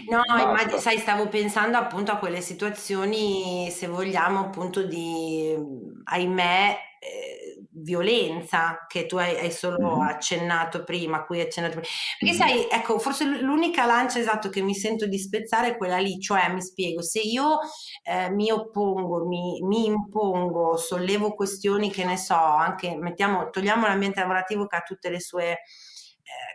[0.09, 5.55] No, immag- sai, stavo pensando appunto a quelle situazioni, se vogliamo, appunto di,
[6.03, 7.46] ahimè, eh,
[7.81, 11.87] violenza che tu hai, hai solo accennato prima, a cui hai accennato prima.
[12.19, 16.19] Perché sai, ecco, forse l'unica lancia esatto che mi sento di spezzare è quella lì,
[16.19, 17.59] cioè mi spiego, se io
[18.03, 24.19] eh, mi oppongo, mi, mi impongo, sollevo questioni che ne so, anche mettiamo, togliamo l'ambiente
[24.19, 25.59] lavorativo che ha tutte le sue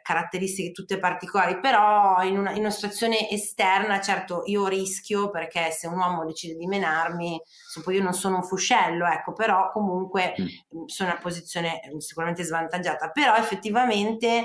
[0.02, 5.86] caratteristiche tutte particolari, però in una, in una situazione esterna, certo, io rischio perché se
[5.86, 7.40] un uomo decide di menarmi,
[7.82, 10.44] poi io non sono un fuscello, ecco, però comunque Mm.
[10.44, 14.44] mh, sono in una posizione eh, sicuramente svantaggiata, però effettivamente eh,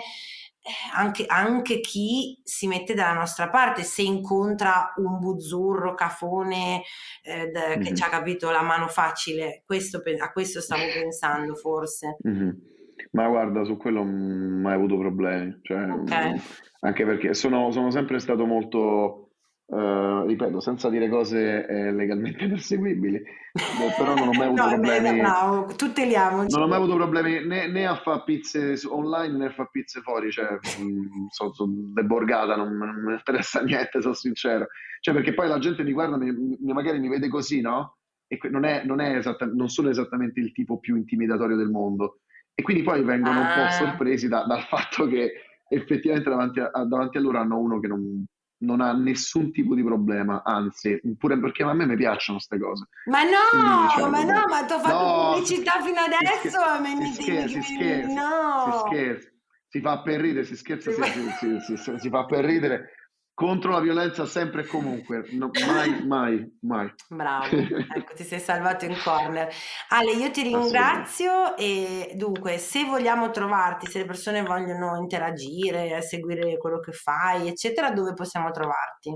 [0.94, 6.84] anche, anche chi si mette dalla nostra parte, se incontra un buzzurro, cafone,
[7.24, 7.96] eh, d- che Mhm.
[7.96, 12.18] ci ha capito la mano facile, questo a questo stavo pensando forse.
[12.22, 12.76] Mhm.
[13.12, 16.14] Ma guarda, su quello non ho mai avuto problemi, cioè, Ok.
[16.34, 16.36] mm,
[16.82, 19.30] anche perché sono, sono sempre stato molto,
[19.68, 23.24] eh, ripeto, senza dire cose eh, legalmente perseguibili, eh,
[23.98, 26.54] però non ho mai avuto No, problemi, bravo, tuteliamoci.
[26.54, 30.02] non ho mai avuto problemi né, né a fare pizze online né a fare pizze
[30.02, 31.54] fuori, cioè, mm, sono
[31.94, 34.68] deborgata, non, non mi interessa niente, sono sincero,
[35.00, 37.98] cioè, perché poi la gente mi guarda, mi, mi- magari mi vede così, no?
[38.28, 42.20] E non è, non è esatta- non sono esattamente il tipo più intimidatorio del mondo.
[42.60, 45.32] E quindi poi vengono un po' Ah, sorpresi da- dal fatto che
[45.70, 48.26] effettivamente davanti a, davanti a loro hanno uno che non,
[48.64, 52.88] non ha nessun tipo di problema, anzi, pure perché a me mi piacciono queste cose.
[53.06, 56.50] ma Quindi, no, cioè, ma no, ma ti ho fatto no, pubblicità fino si adesso,
[56.50, 58.80] scher- ma mi si scherza, che si scherza, si No!
[58.88, 59.30] scherza,
[59.70, 62.90] si fa per ridere, si scherza, si, si- si- si- si fa per ridere
[63.38, 66.92] contro la violenza sempre e comunque, no, mai, mai, mai.
[67.08, 69.48] Bravo, ecco, ti sei salvato in corner.
[69.90, 76.58] Ale, io ti ringrazio e dunque, se vogliamo trovarti, se le persone vogliono interagire, seguire
[76.58, 79.16] quello che fai, eccetera, dove possiamo trovarti?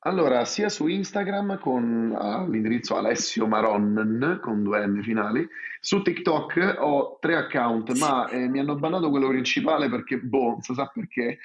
[0.00, 5.46] Allora, sia su Instagram con ah, l'indirizzo Alessio Maron con due N finali,
[5.78, 10.62] su TikTok ho tre account, ma eh, mi hanno bannato quello principale perché, boh, non
[10.62, 11.38] si sa perché,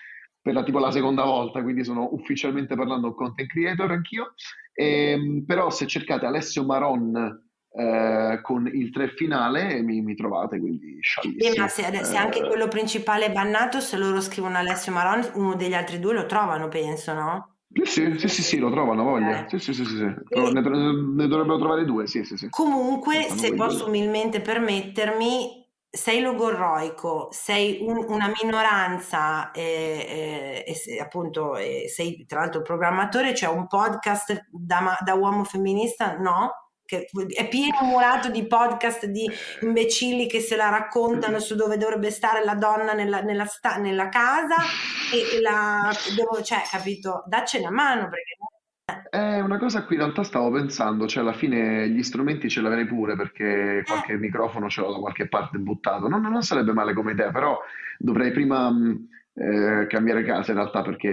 [0.46, 4.36] per la, tipo la seconda volta, quindi sono ufficialmente parlando un content creator anch'io.
[4.76, 7.41] Ehm, però se cercate Alessio Maron
[7.72, 11.00] eh, con il 3 finale mi, mi trovate, quindi
[11.36, 15.28] Beh, ma se, se anche Eh, quello principale è bannato, se loro scrivono Alessio Maron,
[15.34, 17.56] uno degli altri due lo trovano, penso, no?
[17.84, 19.41] sì, sì, sì, sì, lo trovano, voglia.
[19.41, 19.50] Ok.
[19.50, 20.04] Sì, sì, sì, sì, sì.
[20.04, 22.48] E- Ne, ne dovrebbero trovare due, sì, sì, sì.
[22.50, 23.88] Comunque, se posso due.
[23.88, 25.64] umilmente permettermi,
[25.96, 33.48] sei logorroico, sei un- una minoranza eh, eh, appunto eh, sei tra l'altro programmatore, c'è
[33.48, 36.52] un podcast da, da uomo femminista, no?
[36.86, 39.28] Che è pieno murato di podcast di
[39.62, 44.08] imbecilli che se la raccontano su dove dovrebbe stare la donna nella, nella sta- nella
[44.10, 44.56] casa
[45.12, 47.24] e, la devo, cioè, capito?
[47.26, 48.36] Daccene una mano perché
[49.10, 52.62] È una cosa a cui in realtà stavo pensando, cioè alla fine gli strumenti ce
[52.62, 56.08] l'avrei pure perché qualche eh, microfono ce l'ho da qualche parte buttato.
[56.08, 57.58] Non, non sarebbe male come idea, però
[57.98, 61.10] dovrei prima mh, eh, cambiare casa in realtà perché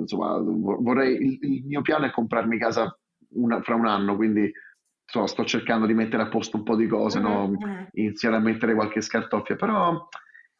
[0.00, 2.98] insomma vo- vorrei, il, il mio piano è comprarmi casa
[3.34, 4.50] una- fra un anno, quindi
[5.04, 7.48] insomma, sto cercando di mettere a posto un po' di cose, no?
[7.48, 7.88] mhm.
[7.92, 10.08] Iniziare a mettere qualche scartoffia, però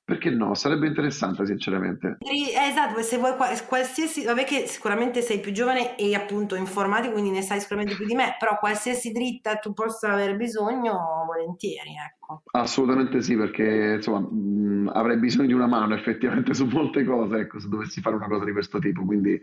[0.05, 0.55] perché no?
[0.55, 2.19] Sarebbe interessante sinceramente.
[2.19, 7.11] Eh, Esatto, se vuoi qua- qualsiasi, vabbè che sicuramente sei più giovane e appunto informati,
[7.11, 11.91] quindi ne sai sicuramente più di me, però qualsiasi dritta tu possa avere bisogno, volentieri,
[11.97, 12.43] ecco.
[12.57, 17.59] Assolutamente sì, perché insomma mh, avrei bisogno di una mano effettivamente su molte cose, ecco,
[17.59, 19.41] se dovessi fare una cosa di questo tipo, quindi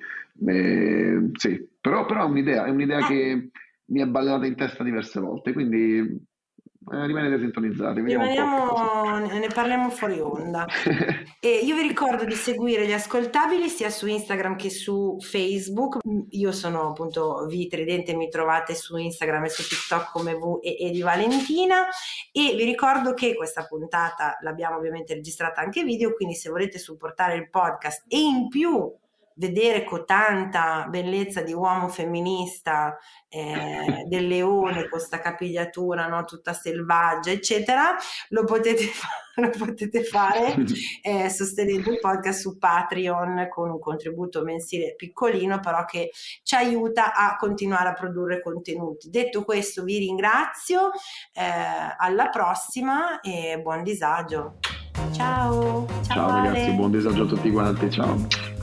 [0.47, 3.49] eh, sì, però, però è un'idea, è un'idea Eh, che
[3.85, 6.25] mi è balenata in testa diverse volte, quindi
[6.89, 10.65] eh, rimanete sintonizzati, rimaniamo, ne parliamo fuori onda.
[11.43, 15.97] E io vi ricordo di seguire gli ascoltabili sia su Instagram che su Facebook.
[16.29, 20.77] Io sono appunto Vi Tridente, mi trovate su Instagram e su TikTok come V e,
[20.79, 21.87] e di Valentina.
[22.31, 27.37] E vi ricordo che questa puntata l'abbiamo ovviamente registrata anche video, quindi se volete supportare
[27.37, 28.93] il podcast e in più
[29.35, 36.25] vedere con tanta bellezza di uomo femminista eh, del leone con sta capigliatura no?
[36.25, 37.95] tutta selvaggia eccetera
[38.29, 40.55] lo potete, fa- lo potete fare
[41.01, 46.11] eh, sostenendo il podcast su Patreon con un contributo mensile piccolino però che
[46.43, 49.09] ci aiuta a continuare a produrre contenuti.
[49.09, 50.91] Detto questo vi ringrazio
[51.33, 51.41] eh,
[51.97, 54.57] alla prossima e buon disagio.
[55.13, 55.87] Ciao.
[55.87, 58.50] Ciao, ciao ragazzi buon disagio a tutti quanti ciao